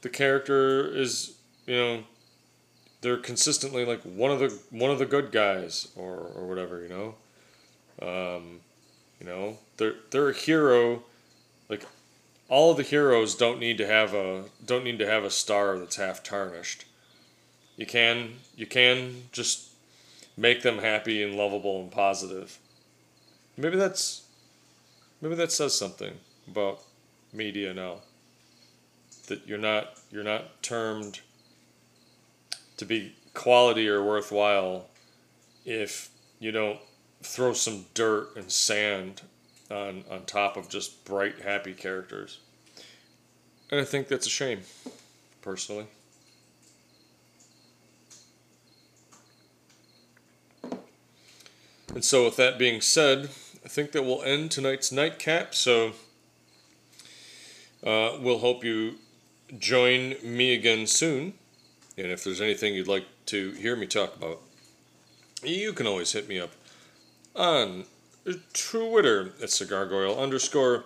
the 0.00 0.08
character 0.08 0.86
is 0.86 1.36
you 1.66 1.76
know 1.76 2.04
they're 3.02 3.18
consistently 3.18 3.84
like 3.84 4.00
one 4.02 4.30
of 4.30 4.40
the 4.40 4.58
one 4.70 4.90
of 4.90 4.98
the 4.98 5.06
good 5.06 5.30
guys 5.30 5.88
or 5.96 6.32
or 6.34 6.46
whatever 6.46 6.82
you 6.82 6.88
know? 6.88 7.14
Um, 8.00 8.60
you 9.20 9.26
know 9.26 9.58
they're 9.76 9.96
they're 10.10 10.30
a 10.30 10.34
hero. 10.34 11.02
Like 11.68 11.84
all 12.48 12.70
of 12.70 12.78
the 12.78 12.82
heroes 12.84 13.34
don't 13.34 13.60
need 13.60 13.76
to 13.76 13.86
have 13.86 14.14
a 14.14 14.44
don't 14.64 14.84
need 14.84 14.98
to 14.98 15.06
have 15.06 15.24
a 15.24 15.30
star 15.30 15.78
that's 15.78 15.96
half 15.96 16.22
tarnished 16.22 16.86
you 17.76 17.86
can 17.86 18.34
you 18.56 18.66
can 18.66 19.24
just 19.32 19.70
make 20.36 20.62
them 20.62 20.78
happy 20.78 21.22
and 21.22 21.34
lovable 21.34 21.80
and 21.80 21.90
positive. 21.90 22.58
Maybe 23.56 23.76
that's 23.76 24.22
maybe 25.20 25.34
that 25.36 25.52
says 25.52 25.74
something 25.74 26.14
about 26.48 26.80
media 27.32 27.72
now. 27.74 27.96
That 29.28 29.46
you're 29.46 29.58
not 29.58 29.94
you're 30.10 30.24
not 30.24 30.62
termed 30.62 31.20
to 32.76 32.84
be 32.84 33.14
quality 33.34 33.88
or 33.88 34.02
worthwhile 34.02 34.88
if 35.64 36.10
you 36.38 36.52
don't 36.52 36.78
throw 37.22 37.52
some 37.52 37.86
dirt 37.94 38.36
and 38.36 38.50
sand 38.50 39.22
on 39.70 40.04
on 40.10 40.24
top 40.24 40.56
of 40.56 40.68
just 40.68 41.04
bright 41.04 41.40
happy 41.40 41.74
characters. 41.74 42.38
And 43.70 43.80
i 43.80 43.84
think 43.84 44.06
that's 44.06 44.28
a 44.28 44.30
shame 44.30 44.60
personally 45.42 45.86
and 51.96 52.04
so 52.04 52.24
with 52.24 52.36
that 52.36 52.58
being 52.58 52.80
said 52.80 53.30
i 53.64 53.68
think 53.68 53.90
that 53.90 54.04
we'll 54.04 54.22
end 54.22 54.50
tonight's 54.50 54.92
nightcap 54.92 55.52
so 55.54 55.92
uh, 57.84 58.18
we'll 58.20 58.38
hope 58.38 58.64
you 58.64 58.96
join 59.58 60.16
me 60.22 60.54
again 60.54 60.86
soon. 60.86 61.34
And 61.96 62.08
if 62.08 62.24
there's 62.24 62.40
anything 62.40 62.74
you'd 62.74 62.88
like 62.88 63.06
to 63.26 63.52
hear 63.52 63.76
me 63.76 63.86
talk 63.86 64.16
about, 64.16 64.40
you 65.42 65.72
can 65.72 65.86
always 65.86 66.12
hit 66.12 66.28
me 66.28 66.40
up 66.40 66.50
on 67.34 67.84
Twitter 68.52 69.32
at 69.40 69.48
cigargoyle 69.48 70.18
underscore 70.18 70.84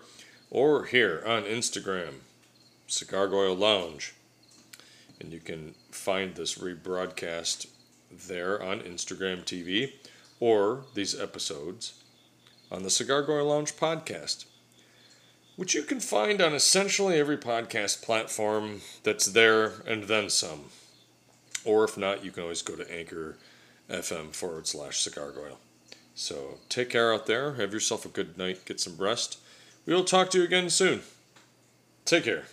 or 0.51 0.85
here 0.85 1.23
on 1.27 1.45
Instagram, 1.45 2.17
Cigargoyle 2.89 3.59
Lounge. 3.59 4.15
And 5.21 5.33
you 5.33 5.41
can 5.41 5.75
find 5.91 6.35
this 6.35 6.59
rebroadcast 6.59 7.67
there 8.11 8.63
on 8.63 8.81
Instagram 8.81 9.45
TV 9.45 9.93
or 10.41 10.85
these 10.95 11.19
episodes 11.19 12.03
on 12.73 12.83
the 12.83 12.89
Cigargoyle 12.89 13.49
Lounge 13.49 13.77
podcast 13.77 14.47
which 15.61 15.75
you 15.75 15.83
can 15.83 16.01
find 16.01 16.41
on 16.41 16.55
essentially 16.55 17.19
every 17.19 17.37
podcast 17.37 18.01
platform 18.01 18.81
that's 19.03 19.27
there 19.27 19.83
and 19.87 20.05
then 20.05 20.31
some. 20.31 20.71
Or 21.67 21.85
if 21.85 21.99
not, 21.99 22.25
you 22.25 22.31
can 22.31 22.45
always 22.45 22.63
go 22.63 22.77
to 22.77 22.91
Anchor 22.91 23.37
FM 23.91 24.35
forward 24.35 24.67
slash 24.67 25.07
cigargoyle. 25.07 25.59
So 26.15 26.59
take 26.71 26.89
care 26.89 27.13
out 27.13 27.27
there. 27.27 27.57
Have 27.57 27.75
yourself 27.75 28.07
a 28.07 28.09
good 28.09 28.39
night. 28.39 28.65
Get 28.65 28.81
some 28.81 28.97
rest. 28.97 29.37
We 29.85 29.93
will 29.93 30.05
talk 30.05 30.31
to 30.31 30.39
you 30.39 30.45
again 30.45 30.71
soon. 30.71 31.03
Take 32.07 32.25
care. 32.25 32.45